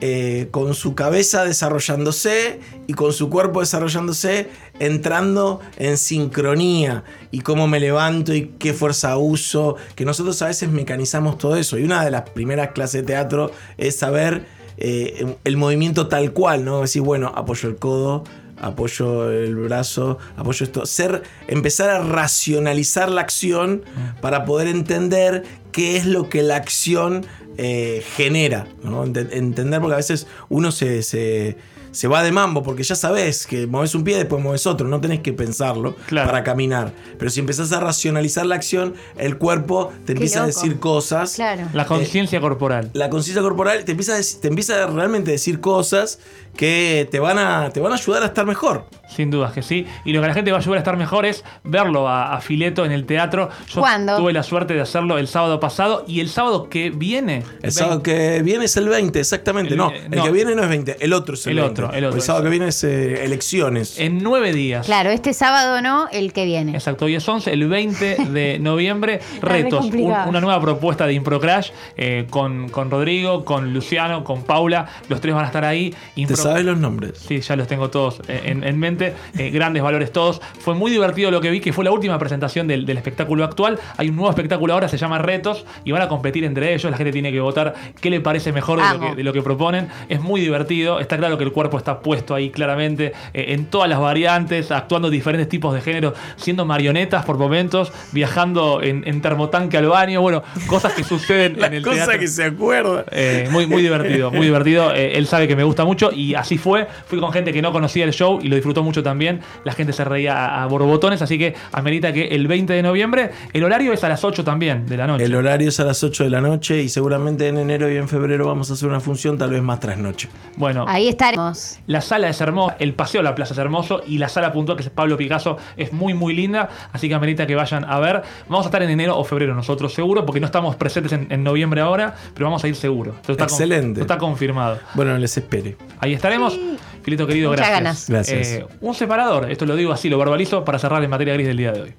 eh, 0.01 0.47
con 0.51 0.73
su 0.75 0.95
cabeza 0.95 1.43
desarrollándose 1.43 2.61
y 2.87 2.93
con 2.93 3.11
su 3.11 3.29
cuerpo 3.29 3.59
desarrollándose, 3.59 4.49
entrando 4.79 5.59
en 5.77 5.97
sincronía 5.97 7.03
y 7.31 7.41
cómo 7.41 7.67
me 7.67 7.81
levanto 7.81 8.33
y 8.33 8.53
qué 8.59 8.73
fuerza 8.73 9.17
uso, 9.17 9.75
que 9.95 10.05
nosotros 10.05 10.41
a 10.41 10.47
veces 10.47 10.69
mecanizamos 10.69 11.37
todo 11.37 11.57
eso. 11.57 11.77
Y 11.77 11.83
una 11.83 12.03
de 12.05 12.11
las 12.11 12.29
primeras 12.29 12.69
clases 12.69 13.01
de 13.01 13.07
teatro 13.07 13.51
es 13.77 13.97
saber 13.97 14.45
eh, 14.77 15.35
el 15.43 15.57
movimiento 15.57 16.07
tal 16.07 16.31
cual, 16.31 16.63
¿no? 16.63 16.79
Decir, 16.79 17.01
bueno, 17.01 17.33
apoyo 17.35 17.67
el 17.67 17.75
codo, 17.75 18.23
apoyo 18.61 19.31
el 19.31 19.55
brazo, 19.55 20.17
apoyo 20.35 20.63
esto. 20.63 20.85
Ser, 20.85 21.23
empezar 21.47 21.89
a 21.89 21.99
racionalizar 21.99 23.09
la 23.09 23.21
acción 23.21 23.83
para 24.21 24.45
poder 24.45 24.67
entender 24.67 25.43
qué 25.71 25.97
es 25.97 26.05
lo 26.05 26.29
que 26.29 26.43
la 26.43 26.55
acción 26.55 27.25
eh, 27.57 28.03
genera. 28.15 28.67
Entender, 28.83 29.81
porque 29.81 29.93
a 29.93 29.97
veces 29.97 30.27
uno 30.49 30.71
se, 30.71 31.03
se, 31.03 31.57
se 31.91 32.07
va 32.07 32.23
de 32.23 32.31
mambo, 32.31 32.63
porque 32.63 32.83
ya 32.83 32.95
sabes 32.95 33.47
que 33.47 33.67
mueves 33.67 33.95
un 33.95 34.03
pie, 34.03 34.17
después 34.17 34.41
mueves 34.41 34.65
otro, 34.67 34.87
no 34.87 35.01
tenés 35.01 35.19
que 35.21 35.33
pensarlo 35.33 35.95
Claro. 36.07 36.29
para 36.29 36.43
caminar. 36.43 36.91
Pero 37.17 37.31
si 37.31 37.39
empezás 37.39 37.71
a 37.71 37.79
racionalizar 37.79 38.45
la 38.45 38.55
acción, 38.55 38.93
el 39.17 39.37
cuerpo 39.37 39.91
te 40.05 40.13
empieza 40.13 40.43
a 40.43 40.45
decir 40.45 40.79
cosas. 40.79 41.35
Claro. 41.35 41.67
La 41.73 41.85
conciencia 41.85 42.39
corporal. 42.41 42.89
La 42.93 43.09
conciencia 43.09 43.41
corporal 43.41 43.85
te 43.85 43.91
empieza, 43.91 44.15
a 44.15 44.19
te 44.41 44.47
empieza 44.47 44.83
a 44.83 44.87
realmente 44.87 45.31
decir 45.31 45.59
cosas 45.59 46.19
que 46.55 47.07
te 47.11 47.19
van, 47.19 47.37
a, 47.37 47.69
te 47.69 47.79
van 47.79 47.91
a 47.91 47.95
ayudar 47.95 48.23
a 48.23 48.27
estar 48.27 48.45
mejor. 48.45 48.85
Sin 49.07 49.31
dudas 49.31 49.53
que 49.53 49.61
sí. 49.61 49.85
Y 50.05 50.13
lo 50.13 50.19
que 50.19 50.25
a 50.25 50.27
la 50.29 50.33
gente 50.33 50.51
va 50.51 50.57
a 50.57 50.61
ayudar 50.61 50.77
a 50.77 50.79
estar 50.79 50.97
mejor 50.97 51.25
es 51.25 51.43
verlo 51.63 52.07
a, 52.07 52.35
a 52.35 52.41
Fileto 52.41 52.85
en 52.85 52.91
el 52.91 53.05
teatro. 53.05 53.49
Yo 53.73 53.79
¿Cuándo? 53.81 54.17
tuve 54.17 54.33
la 54.33 54.43
suerte 54.43 54.73
de 54.73 54.81
hacerlo 54.81 55.17
el 55.17 55.27
sábado 55.27 55.59
pasado 55.59 56.03
y 56.07 56.19
el 56.19 56.29
sábado 56.29 56.69
que 56.69 56.89
viene. 56.89 57.43
El 57.61 57.71
sábado 57.71 58.03
que 58.03 58.41
viene 58.43 58.65
es 58.65 58.77
el 58.77 58.89
20, 58.89 59.19
exactamente. 59.19 59.71
El- 59.73 59.77
no, 59.77 59.91
eh, 59.91 60.01
el 60.11 60.17
no. 60.17 60.23
que 60.23 60.31
viene 60.31 60.53
no 60.55 60.63
es 60.63 60.69
20, 60.69 60.97
el 60.99 61.13
otro 61.13 61.35
es 61.35 61.45
el, 61.47 61.51
El 61.57 61.63
20. 61.65 61.71
otro, 61.71 61.78
el 61.93 62.05
otro. 62.05 62.17
El 62.17 62.21
sábado 62.21 62.43
que 62.45 62.49
viene 62.51 62.67
es 62.67 62.83
eh, 62.83 63.23
elecciones. 63.25 63.99
En 63.99 64.21
nueve 64.21 64.53
días. 64.53 64.85
Claro, 64.85 65.09
este 65.09 65.33
sábado 65.33 65.81
no, 65.81 66.07
el 66.11 66.33
que 66.33 66.45
viene. 66.45 66.73
Exacto, 66.73 67.05
hoy 67.05 67.15
es 67.15 67.27
11, 67.27 67.51
el 67.53 67.67
20 67.67 68.15
de 68.31 68.59
noviembre, 68.61 69.19
re 69.41 69.63
retos, 69.63 69.85
un- 69.85 69.99
una 70.27 70.41
nueva 70.41 70.59
propuesta 70.61 71.07
de 71.07 71.13
Improcrash 71.13 71.69
eh, 71.97 72.25
con, 72.29 72.69
con 72.69 72.89
Rodrigo, 72.91 73.45
con 73.45 73.73
Luciano, 73.73 74.23
con 74.23 74.43
Paula, 74.43 74.87
los 75.09 75.21
tres 75.21 75.33
van 75.33 75.43
a 75.45 75.47
estar 75.47 75.65
ahí. 75.65 75.91
¿Te 76.15 76.21
Impro- 76.21 76.35
sabes 76.35 76.65
los 76.65 76.77
nombres? 76.77 77.17
Sí, 77.17 77.39
ya 77.41 77.55
los 77.55 77.67
tengo 77.67 77.89
todos 77.89 78.21
eh, 78.27 78.41
en, 78.45 78.63
en 78.63 78.77
mente. 78.79 79.13
Eh, 79.37 79.49
grandes 79.49 79.83
valores 79.83 80.11
todos. 80.11 80.41
Fue 80.59 80.75
muy 80.75 80.91
divertido 80.91 81.31
lo 81.31 81.41
que 81.41 81.49
vi, 81.51 81.59
que 81.59 81.73
fue 81.73 81.83
la 81.85 81.91
última 81.91 82.17
presentación 82.19 82.67
del, 82.67 82.85
del 82.85 82.97
espectáculo 82.97 83.43
actual. 83.43 83.79
Hay 83.97 84.09
un 84.09 84.15
nuevo 84.15 84.29
espectáculo 84.29 84.73
ahora, 84.73 84.87
se 84.87 84.97
llama 84.97 85.17
Retos, 85.19 85.65
y 85.83 85.91
van 85.91 86.01
a 86.01 86.07
competir 86.07 86.43
entre 86.43 86.73
ellos. 86.73 86.89
La 86.89 86.97
gente 86.97 87.11
tiene 87.11 87.31
que 87.31 87.39
votar 87.39 87.73
qué 88.01 88.09
le 88.09 88.19
parece 88.21 88.51
mejor 88.51 88.79
de 88.81 88.93
lo, 88.93 88.99
que, 88.99 89.15
de 89.15 89.23
lo 89.23 89.33
que 89.33 89.41
proponen. 89.41 89.87
Es 90.09 90.21
muy 90.21 90.41
divertido. 90.41 90.99
Está 90.99 91.17
claro 91.17 91.37
que 91.37 91.43
el 91.43 91.51
cuerpo 91.51 91.68
está 91.77 91.99
puesto 91.99 92.35
ahí 92.35 92.49
claramente, 92.49 93.13
eh, 93.33 93.45
en 93.49 93.65
todas 93.65 93.89
las 93.89 93.99
variantes, 93.99 94.71
actuando 94.71 95.09
diferentes 95.09 95.49
tipos 95.49 95.73
de 95.73 95.81
género, 95.81 96.13
siendo 96.35 96.65
marionetas 96.65 97.25
por 97.25 97.37
momentos, 97.37 97.91
viajando 98.11 98.81
en, 98.81 99.03
en 99.07 99.21
termotanque 99.21 99.77
al 99.77 99.87
baño. 99.87 100.21
Bueno, 100.21 100.43
cosas 100.67 100.93
que 100.93 101.03
suceden 101.03 101.63
en 101.63 101.73
el 101.73 101.83
cosa 101.83 101.95
teatro. 101.97 102.19
que 102.19 102.27
se 102.27 102.43
acuerda. 102.43 103.05
Eh, 103.11 103.47
muy, 103.51 103.67
muy 103.67 103.81
divertido, 103.81 104.31
muy 104.31 104.45
divertido. 104.45 104.93
Eh, 104.93 105.17
él 105.17 105.27
sabe 105.27 105.47
que 105.47 105.55
me 105.55 105.63
gusta 105.63 105.85
mucho 105.85 106.11
y 106.11 106.35
así 106.35 106.57
fue. 106.57 106.87
Fui 107.07 107.19
con 107.19 107.31
gente 107.31 107.53
que 107.53 107.61
no 107.61 107.71
conocía 107.71 108.05
el 108.05 108.13
show 108.13 108.39
y 108.41 108.47
lo 108.47 108.55
disfrutó 108.55 108.83
mucho 108.83 109.03
también. 109.03 109.41
La 109.63 109.73
gente 109.73 109.93
se 109.93 110.03
reía 110.03 110.35
a, 110.35 110.63
a 110.63 110.65
borbotones, 110.67 111.21
así 111.21 111.37
que 111.37 111.55
amerita 111.71 112.13
que 112.13 112.27
el 112.27 112.47
20 112.47 112.73
de 112.73 112.83
noviembre, 112.83 113.31
el 113.53 113.63
horario 113.63 113.93
es 113.93 114.03
a 114.03 114.09
las 114.09 114.23
8 114.23 114.43
también 114.43 114.85
de 114.85 114.97
la 114.97 115.07
noche. 115.07 115.23
El 115.25 115.35
horario 115.35 115.69
es 115.69 115.79
a 115.79 115.85
las 115.85 116.03
8 116.03 116.23
de 116.23 116.29
la 116.29 116.41
noche 116.41 116.81
y 116.81 116.89
seguramente 116.89 117.47
en 117.47 117.57
enero 117.57 117.91
y 117.91 117.97
en 117.97 118.07
febrero 118.07 118.47
vamos 118.47 118.69
a 118.69 118.73
hacer 118.73 118.87
una 118.89 118.99
función 118.99 119.37
tal 119.37 119.51
vez 119.51 119.61
más 119.61 119.79
trasnoche. 119.79 120.29
Bueno, 120.55 120.85
Ahí 120.87 121.07
estaremos. 121.07 121.58
La 121.87 122.01
sala 122.01 122.29
es 122.29 122.39
hermosa, 122.41 122.75
el 122.79 122.93
paseo 122.93 123.21
a 123.21 123.23
la 123.23 123.35
plaza 123.35 123.53
es 123.53 123.57
hermoso 123.59 124.01
y 124.07 124.17
la 124.17 124.29
sala 124.29 124.51
puntual 124.51 124.77
que 124.77 124.83
es 124.83 124.89
Pablo 124.89 125.17
Picasso 125.17 125.57
es 125.77 125.93
muy 125.93 126.13
muy 126.13 126.33
linda, 126.33 126.69
así 126.93 127.07
que 127.09 127.15
amerita 127.15 127.45
que 127.47 127.55
vayan 127.55 127.85
a 127.85 127.99
ver. 127.99 128.21
Vamos 128.47 128.65
a 128.65 128.69
estar 128.69 128.81
en 128.83 128.89
enero 128.89 129.17
o 129.17 129.23
febrero 129.23 129.53
nosotros 129.55 129.93
seguro, 129.93 130.25
porque 130.25 130.39
no 130.39 130.45
estamos 130.45 130.75
presentes 130.75 131.11
en, 131.13 131.27
en 131.31 131.43
noviembre 131.43 131.81
ahora, 131.81 132.15
pero 132.33 132.45
vamos 132.47 132.63
a 132.63 132.67
ir 132.67 132.75
seguro. 132.75 133.13
Esto 133.15 133.31
está 133.33 133.45
con- 133.45 133.53
Excelente. 133.53 134.01
esto 134.01 134.13
está 134.13 134.17
confirmado. 134.17 134.79
Bueno, 134.93 135.17
les 135.17 135.35
espere. 135.37 135.77
Ahí 135.99 136.13
estaremos. 136.13 136.59
Filito 137.03 137.25
querido, 137.25 137.49
Muchas 137.51 137.67
gracias. 137.67 137.83
ganas. 137.83 138.09
Gracias. 138.09 138.47
Eh, 138.59 138.65
un 138.81 138.93
separador, 138.93 139.49
esto 139.49 139.65
lo 139.65 139.75
digo 139.75 139.91
así, 139.93 140.09
lo 140.09 140.17
verbalizo 140.17 140.65
para 140.65 140.77
cerrar 140.79 141.03
en 141.03 141.09
materia 141.09 141.33
gris 141.33 141.47
del 141.47 141.57
día 141.57 141.71
de 141.71 141.81
hoy. 141.81 141.93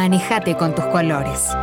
Manejate 0.00 0.56
con 0.56 0.74
tus 0.74 0.86
colores. 0.86 1.54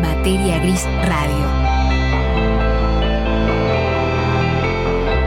Materia 0.00 0.58
Gris 0.60 0.86
Radio. 1.04 1.46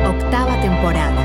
Octava 0.10 0.60
temporada. 0.62 1.19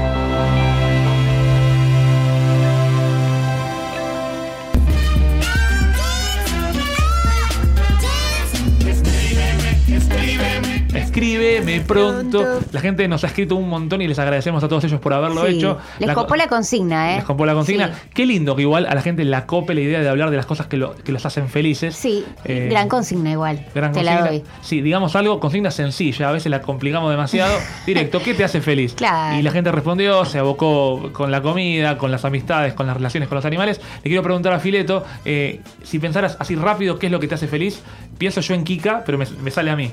Escríbeme 11.65 11.85
pronto. 11.87 12.61
La 12.73 12.81
gente 12.81 13.09
nos 13.09 13.25
ha 13.25 13.29
escrito 13.29 13.57
un 13.57 13.69
montón 13.69 14.03
y 14.03 14.09
les 14.09 14.19
agradecemos 14.19 14.63
a 14.63 14.69
todos 14.69 14.85
ellos 14.85 15.01
por 15.01 15.13
haberlo 15.15 15.47
Sí. 15.47 15.57
hecho. 15.57 15.79
Les 15.99 16.09
La- 16.09 16.15
copó 16.15 16.37
la 16.37 16.47
consigna, 16.49 17.13
¿eh? 17.13 17.17
Les 17.17 17.25
copó 17.25 17.47
la 17.47 17.55
consigna. 17.55 17.89
Sí. 17.89 18.09
Qué 18.15 18.27
lindo 18.27 18.55
que 18.57 18.63
igual 18.63 18.87
a 18.87 18.95
la 18.95 19.03
gente 19.03 19.25
la 19.25 19.47
cope 19.47 19.75
la 19.75 19.81
idea 19.81 20.01
de 20.01 20.09
hablar 20.09 20.31
de 20.31 20.37
las 20.37 20.47
cosas 20.47 20.67
que, 20.67 20.77
lo- 20.77 20.95
que 20.95 21.13
los 21.13 21.25
hacen 21.27 21.49
felices. 21.49 21.95
Sí, 21.97 22.25
Eh, 22.45 22.69
gran 22.71 22.89
consigna 22.89 23.31
igual. 23.31 23.65
Gran 23.75 23.93
Te 23.93 24.01
consigna. 24.01 24.21
la 24.21 24.29
doy. 24.31 24.43
Sí, 24.63 24.81
digamos 24.83 25.17
algo, 25.17 25.41
consigna 25.41 25.71
sencilla, 25.71 26.29
a 26.29 26.33
veces 26.33 26.51
la 26.51 26.61
complicamos 26.61 27.11
demasiado. 27.11 27.57
Directo, 27.87 28.21
¿qué 28.23 28.35
te 28.35 28.45
hace 28.45 28.61
feliz? 28.61 28.95
Claro. 28.95 29.39
Y 29.39 29.43
la 29.43 29.51
gente 29.51 29.73
respondió, 29.73 30.25
se 30.25 30.39
abocó 30.39 31.11
con 31.13 31.31
la 31.31 31.41
comida, 31.43 31.97
con 31.99 32.11
las 32.11 32.25
amistades, 32.25 32.75
con 32.75 32.87
las 32.87 32.97
relaciones 32.97 33.29
con 33.29 33.37
los 33.37 33.45
animales. 33.45 33.81
Le 34.03 34.11
quiero 34.11 34.23
preguntar 34.23 34.53
a 34.53 34.59
Fileto, 34.61 35.05
eh, 35.25 35.61
si 35.83 35.99
pensaras 35.99 36.37
así 36.39 36.57
rápido 36.57 36.99
qué 36.99 37.07
es 37.07 37.13
lo 37.13 37.21
que 37.21 37.29
te 37.29 37.35
hace 37.35 37.49
feliz, 37.49 37.81
pienso 38.19 38.41
yo 38.41 38.55
en 38.55 38.65
Kika, 38.65 39.03
pero 39.07 39.19
me, 39.19 39.27
me 39.43 39.51
sale 39.51 39.71
a 39.71 39.77
mí. 39.77 39.91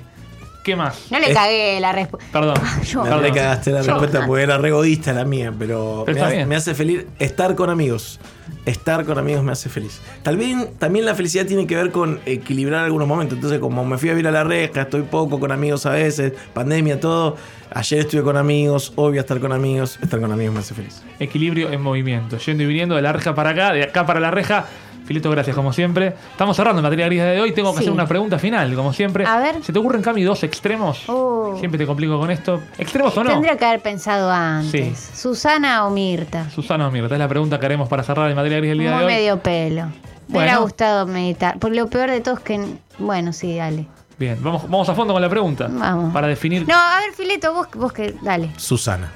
¿Qué 0.63 0.75
más? 0.75 1.07
No 1.09 1.17
le 1.19 1.29
Es- 1.31 1.33
cagué 1.35 1.79
la 1.79 1.91
respuesta. 1.91 2.29
Perdón. 2.31 2.55
Yo- 2.85 2.99
No 2.99 3.03
perdón. 3.05 3.23
le 3.23 3.31
cagaste 3.31 3.71
la 3.71 3.81
Yo- 3.81 3.93
respuesta 3.93 4.27
porque 4.27 4.43
era 4.43 4.57
re 4.59 4.69
egoísta 4.69 5.11
la 5.11 5.25
mía, 5.25 5.51
pero, 5.57 6.03
Pero 6.05 6.25
me, 6.27 6.45
me 6.45 6.55
hace 6.55 6.75
feliz 6.75 7.05
estar 7.19 7.55
con 7.55 7.69
amigos. 7.69 8.19
Estar 8.65 9.05
con 9.05 9.17
amigos 9.17 9.43
me 9.43 9.53
hace 9.53 9.69
feliz. 9.69 10.01
Tal 10.21 10.37
vez 10.37 10.55
también 10.77 11.05
la 11.05 11.15
felicidad 11.15 11.45
tiene 11.47 11.65
que 11.65 11.75
ver 11.75 11.89
con 11.91 12.19
equilibrar 12.27 12.83
algunos 12.85 13.07
momentos. 13.07 13.37
Entonces, 13.37 13.59
como 13.59 13.83
me 13.85 13.97
fui 13.97 14.09
a 14.09 14.11
vivir 14.11 14.27
a 14.27 14.31
la 14.31 14.43
reja, 14.43 14.81
estoy 14.81 15.01
poco 15.01 15.39
con 15.39 15.51
amigos 15.51 15.85
a 15.87 15.91
veces, 15.91 16.33
pandemia, 16.53 16.99
todo. 16.99 17.37
Ayer 17.73 17.99
estuve 18.01 18.21
con 18.21 18.37
amigos, 18.37 18.93
hoy 18.97 19.11
voy 19.11 19.17
a 19.17 19.21
estar 19.21 19.39
con 19.39 19.53
amigos. 19.53 19.97
Estar 20.03 20.19
con 20.19 20.31
amigos 20.31 20.53
me 20.53 20.59
hace 20.59 20.75
feliz. 20.75 21.01
Equilibrio 21.19 21.71
en 21.71 21.81
movimiento, 21.81 22.37
yendo 22.37 22.61
y 22.63 22.65
viniendo 22.67 22.95
de 22.95 23.01
la 23.01 23.13
reja 23.13 23.33
para 23.33 23.51
acá, 23.51 23.73
de 23.73 23.83
acá 23.83 24.05
para 24.05 24.19
la 24.19 24.29
reja. 24.29 24.65
Fileto, 25.05 25.29
gracias 25.29 25.55
como 25.55 25.73
siempre. 25.73 26.15
Estamos 26.31 26.55
cerrando 26.55 26.79
en 26.79 26.83
materia 26.83 27.05
gris 27.07 27.21
de 27.21 27.41
hoy. 27.41 27.51
Tengo 27.53 27.71
que 27.71 27.79
Sí. 27.79 27.83
hacer 27.85 27.93
una 27.93 28.07
pregunta 28.07 28.39
final, 28.39 28.73
como 28.75 28.93
siempre. 28.93 29.25
A 29.25 29.39
ver. 29.39 29.63
¿Se 29.63 29.73
te 29.73 29.79
ocurren, 29.79 30.01
Cami, 30.01 30.23
dos 30.23 30.43
extremos? 30.43 31.03
Oh. 31.07 31.55
Siempre 31.59 31.77
te 31.77 31.85
complico 31.85 32.17
con 32.19 32.31
esto. 32.31 32.61
¿Extremos 32.77 33.17
o 33.17 33.23
no? 33.23 33.29
Tendría 33.31 33.57
que 33.57 33.65
haber 33.65 33.81
pensado 33.81 34.31
antes. 34.31 34.97
Sí. 34.99 35.17
¿Susana 35.17 35.85
o 35.85 35.89
Mirta? 35.89 36.49
Susana 36.49 36.87
o 36.87 36.91
Mirta, 36.91 37.15
es 37.15 37.19
la 37.19 37.27
pregunta 37.27 37.59
que 37.59 37.65
haremos 37.65 37.89
para 37.89 38.03
cerrar 38.03 38.29
en 38.29 38.35
materia 38.35 38.57
gris 38.59 38.69
del 38.69 38.79
día 38.79 38.91
Muy 38.91 38.99
de 38.99 39.05
hoy. 39.05 39.13
medio 39.13 39.39
pelo. 39.39 39.85
Me 39.85 39.91
Bueno. 40.27 40.45
hubiera 40.45 40.57
gustado 40.59 41.05
meditar. 41.07 41.59
Por 41.59 41.75
lo 41.75 41.87
peor 41.87 42.09
de 42.09 42.21
todo 42.21 42.35
es 42.35 42.39
que. 42.41 42.63
Bueno, 42.99 43.33
sí, 43.33 43.57
dale. 43.57 43.87
Bien, 44.17 44.37
vamos, 44.41 44.63
vamos 44.63 44.87
a 44.87 44.93
fondo 44.93 45.13
con 45.13 45.21
la 45.21 45.29
pregunta. 45.29 45.67
Vamos. 45.69 46.13
Para 46.13 46.27
definir. 46.27 46.65
No, 46.67 46.75
a 46.75 46.99
ver, 46.99 47.11
Fileto, 47.13 47.53
vos, 47.53 47.67
vos 47.75 47.91
que. 47.91 48.13
Dale, 48.21 48.51
Susana. 48.55 49.11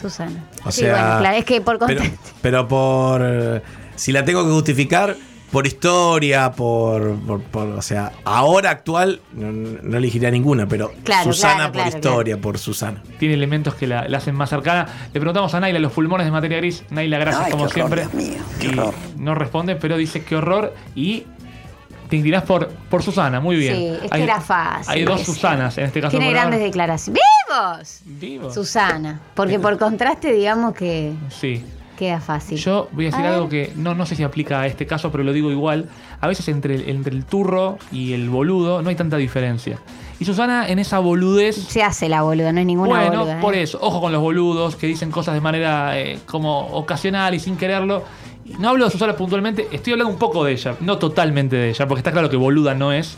Susana. 0.00 0.44
O 0.64 0.70
sí, 0.70 0.82
sea, 0.82 0.92
bueno, 0.92 1.18
claro, 1.20 1.36
es 1.38 1.44
que 1.44 1.60
por 1.60 1.78
Pero, 1.78 2.00
contraste. 2.00 2.30
pero 2.40 2.68
por. 2.68 3.62
Si 3.96 4.12
la 4.12 4.24
tengo 4.24 4.44
que 4.44 4.50
justificar, 4.50 5.16
por 5.52 5.66
historia, 5.68 6.50
por, 6.50 7.14
por, 7.20 7.40
por- 7.42 7.68
O 7.68 7.82
sea, 7.82 8.10
ahora 8.24 8.70
actual, 8.70 9.20
no, 9.34 9.52
no 9.52 9.98
elegiría 9.98 10.30
ninguna, 10.30 10.66
pero 10.66 10.92
Claro, 11.04 11.32
Susana 11.32 11.54
claro, 11.54 11.72
por 11.72 11.82
claro, 11.82 11.96
historia, 11.96 12.40
por 12.40 12.58
Susana. 12.58 13.02
Tiene 13.20 13.34
elementos 13.34 13.74
que 13.74 13.86
la, 13.86 14.08
la 14.08 14.18
hacen 14.18 14.34
más 14.34 14.50
cercana. 14.50 14.86
Le 15.12 15.20
preguntamos 15.20 15.54
a 15.54 15.60
Naila 15.60 15.78
los 15.78 15.92
pulmones 15.92 16.26
de 16.26 16.32
materia 16.32 16.56
gris. 16.58 16.82
Naila, 16.90 17.18
gracias 17.18 17.44
Ay, 17.46 17.50
como 17.52 17.68
qué 17.68 17.82
horror, 17.82 17.98
siempre. 18.00 18.20
Dios 18.24 18.36
mío, 18.36 18.42
qué 18.58 18.68
horror. 18.80 18.94
no 19.16 19.34
responde, 19.36 19.76
pero 19.76 19.96
dice 19.96 20.24
qué 20.24 20.34
horror. 20.34 20.74
Y 20.96 21.24
te 22.08 22.16
inclinás 22.16 22.42
por, 22.42 22.68
por 22.90 23.04
Susana, 23.04 23.38
muy 23.40 23.54
bien. 23.56 23.76
Sí, 23.76 23.86
es 24.06 24.10
que 24.10 24.22
era 24.24 24.40
fácil 24.40 24.92
Hay 24.92 25.04
dos. 25.04 25.22
Susanas 25.22 25.78
en 25.78 25.84
este 25.84 26.00
caso. 26.00 26.16
Tiene 26.18 26.32
grandes 26.32 26.58
declaraciones. 26.60 27.22
¡Vivos! 27.48 28.00
Vivo. 28.04 28.52
Susana. 28.52 29.20
Porque 29.34 29.60
por 29.60 29.78
contraste, 29.78 30.32
digamos 30.32 30.74
que. 30.74 31.12
Sí. 31.30 31.64
Queda 31.98 32.20
fácil. 32.20 32.58
Yo 32.58 32.88
voy 32.92 33.04
a 33.04 33.08
decir 33.08 33.20
A 33.20 33.28
ver. 33.28 33.34
algo 33.34 33.48
que 33.48 33.72
no, 33.76 33.94
no 33.94 34.04
sé 34.06 34.16
si 34.16 34.22
aplica 34.22 34.60
a 34.60 34.66
este 34.66 34.86
caso, 34.86 35.12
pero 35.12 35.22
lo 35.24 35.32
digo 35.32 35.50
igual. 35.50 35.88
A 36.20 36.26
veces 36.26 36.48
entre 36.48 36.74
el, 36.74 36.88
entre 36.88 37.14
el 37.14 37.24
turro 37.24 37.78
y 37.92 38.12
el 38.14 38.28
boludo 38.28 38.82
no 38.82 38.88
hay 38.88 38.96
tanta 38.96 39.16
diferencia. 39.16 39.78
Y 40.18 40.24
Susana 40.24 40.68
en 40.68 40.78
esa 40.78 41.00
boludez 41.00 41.56
Se 41.56 41.82
hace 41.82 42.08
la 42.08 42.22
boluda, 42.22 42.52
no 42.52 42.60
es 42.60 42.66
ninguna 42.66 42.88
bueno, 42.88 43.18
boluda. 43.20 43.38
¿eh? 43.38 43.40
por 43.40 43.54
eso, 43.54 43.78
ojo 43.80 44.00
con 44.00 44.12
los 44.12 44.20
boludos 44.22 44.76
que 44.76 44.86
dicen 44.86 45.10
cosas 45.10 45.34
de 45.34 45.40
manera 45.40 45.98
eh, 45.98 46.18
como 46.26 46.68
ocasional 46.68 47.34
y 47.34 47.40
sin 47.40 47.56
quererlo. 47.56 48.04
No 48.58 48.68
hablo 48.68 48.84
de 48.84 48.90
Susana 48.90 49.16
puntualmente, 49.16 49.68
estoy 49.72 49.94
hablando 49.94 50.12
un 50.12 50.18
poco 50.18 50.44
de 50.44 50.52
ella, 50.52 50.76
no 50.80 50.98
totalmente 50.98 51.56
de 51.56 51.70
ella, 51.70 51.88
porque 51.88 52.00
está 52.00 52.12
claro 52.12 52.28
que 52.28 52.36
boluda 52.36 52.74
no 52.74 52.92
es. 52.92 53.16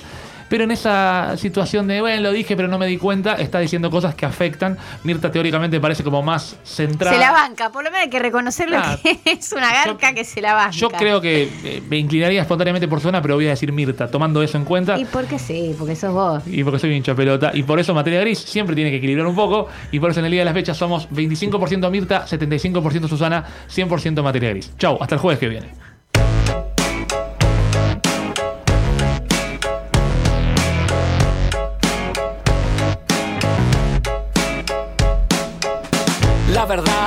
Pero 0.48 0.64
en 0.64 0.70
esa 0.70 1.36
situación 1.36 1.86
de, 1.88 2.00
bueno, 2.00 2.22
lo 2.22 2.32
dije, 2.32 2.56
pero 2.56 2.68
no 2.68 2.78
me 2.78 2.86
di 2.86 2.98
cuenta, 2.98 3.34
está 3.34 3.58
diciendo 3.58 3.90
cosas 3.90 4.14
que 4.14 4.26
afectan. 4.26 4.78
Mirta 5.02 5.30
teóricamente 5.32 5.80
parece 5.80 6.04
como 6.04 6.22
más 6.22 6.56
centrada. 6.64 7.14
Se 7.16 7.20
la 7.20 7.32
banca, 7.32 7.70
por 7.70 7.82
lo 7.84 7.90
menos 7.90 8.04
hay 8.04 8.10
que 8.10 8.18
reconocerlo 8.20 8.76
Claro. 8.76 8.98
que 9.02 9.18
es 9.32 9.52
una 9.52 9.72
garca 9.72 10.10
Yo- 10.10 10.14
que 10.14 10.24
se 10.24 10.40
la 10.40 10.54
banca. 10.54 10.70
Yo 10.70 10.88
creo 10.90 11.20
que 11.20 11.50
eh, 11.64 11.82
me 11.88 11.98
inclinaría 11.98 12.40
espontáneamente 12.42 12.86
por 12.86 13.00
Susana, 13.00 13.20
pero 13.22 13.34
voy 13.34 13.46
a 13.46 13.50
decir 13.50 13.72
Mirta, 13.72 14.08
tomando 14.08 14.42
eso 14.42 14.56
en 14.56 14.64
cuenta. 14.64 14.98
¿Y 14.98 15.04
por 15.04 15.24
qué 15.26 15.38
sí? 15.38 15.74
Porque 15.78 15.96
sos 15.96 16.12
vos. 16.12 16.42
Y 16.46 16.62
porque 16.64 16.78
soy 16.78 16.92
hincha 16.94 17.14
pelota. 17.14 17.50
Y 17.52 17.62
por 17.64 17.80
eso 17.80 17.92
materia 17.94 18.20
gris 18.20 18.38
siempre 18.38 18.74
tiene 18.76 18.90
que 18.90 18.98
equilibrar 18.98 19.26
un 19.26 19.34
poco. 19.34 19.68
Y 19.90 19.98
por 20.00 20.10
eso 20.10 20.20
en 20.20 20.26
el 20.26 20.32
día 20.32 20.42
de 20.42 20.44
las 20.46 20.54
fechas 20.54 20.76
somos 20.76 21.08
25% 21.10 21.90
Mirta, 21.90 22.24
75% 22.26 23.08
Susana, 23.08 23.44
100% 23.68 24.22
materia 24.22 24.50
gris. 24.50 24.70
Chau, 24.78 24.98
hasta 25.00 25.16
el 25.16 25.20
jueves 25.20 25.38
que 25.40 25.48
viene. 25.48 25.85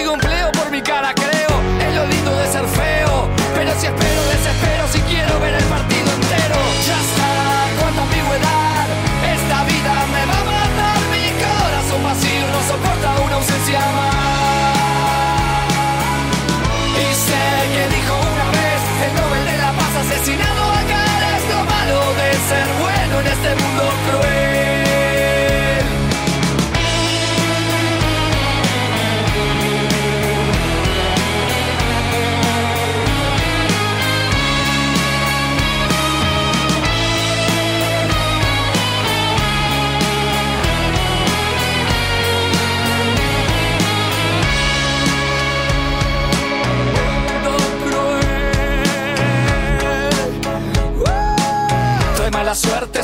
Consigo 0.00 0.14
empleo 0.14 0.50
por 0.52 0.70
mi 0.70 0.80
cara, 0.80 1.12
creo. 1.12 1.52
Es 1.78 1.94
lo 1.94 2.06
lindo 2.06 2.34
de 2.34 2.46
ser 2.46 2.64
feo. 2.64 3.28
Pero 3.54 3.70
si 3.78 3.84
espero, 3.84 4.22
desespero 4.32 4.88
si 4.88 4.98
quiero 5.00 5.38
ver 5.40 5.52
el 5.52 5.64
partido 5.64 6.08
entero. 6.14 6.56
Ya 6.88 6.96
está, 7.04 7.68
cuánta 7.78 8.00
ambigüedad. 8.00 8.86
Esta 9.28 9.64
vida 9.64 9.92
me 10.14 10.24
va 10.24 10.40
a 10.40 10.44
matar. 10.56 10.96
Mi 11.12 11.28
corazón 11.36 12.02
vacío 12.02 12.46
no 12.48 12.60
soporta 12.66 13.20
una 13.26 13.34
ausencia 13.36 13.99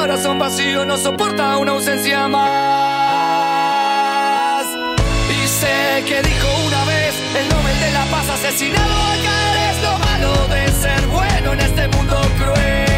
corazón 0.00 0.38
vacío 0.38 0.86
no 0.86 0.96
soporta 0.96 1.58
una 1.58 1.72
ausencia 1.72 2.26
más. 2.26 2.46
Y 5.28 5.46
sé 5.46 6.02
que 6.08 6.22
dijo 6.22 6.48
una 6.66 6.84
vez 6.86 7.14
el 7.38 7.46
Nobel 7.50 7.78
de 7.80 7.90
la 7.92 8.04
Paz 8.06 8.30
asesinado 8.30 8.94
acá 9.14 9.70
es 9.70 9.82
lo 9.82 9.98
malo 9.98 10.48
de 10.48 10.68
ser 10.72 11.06
bueno 11.06 11.52
en 11.52 11.60
este 11.60 11.88
mundo 11.88 12.18
cruel. 12.38 12.89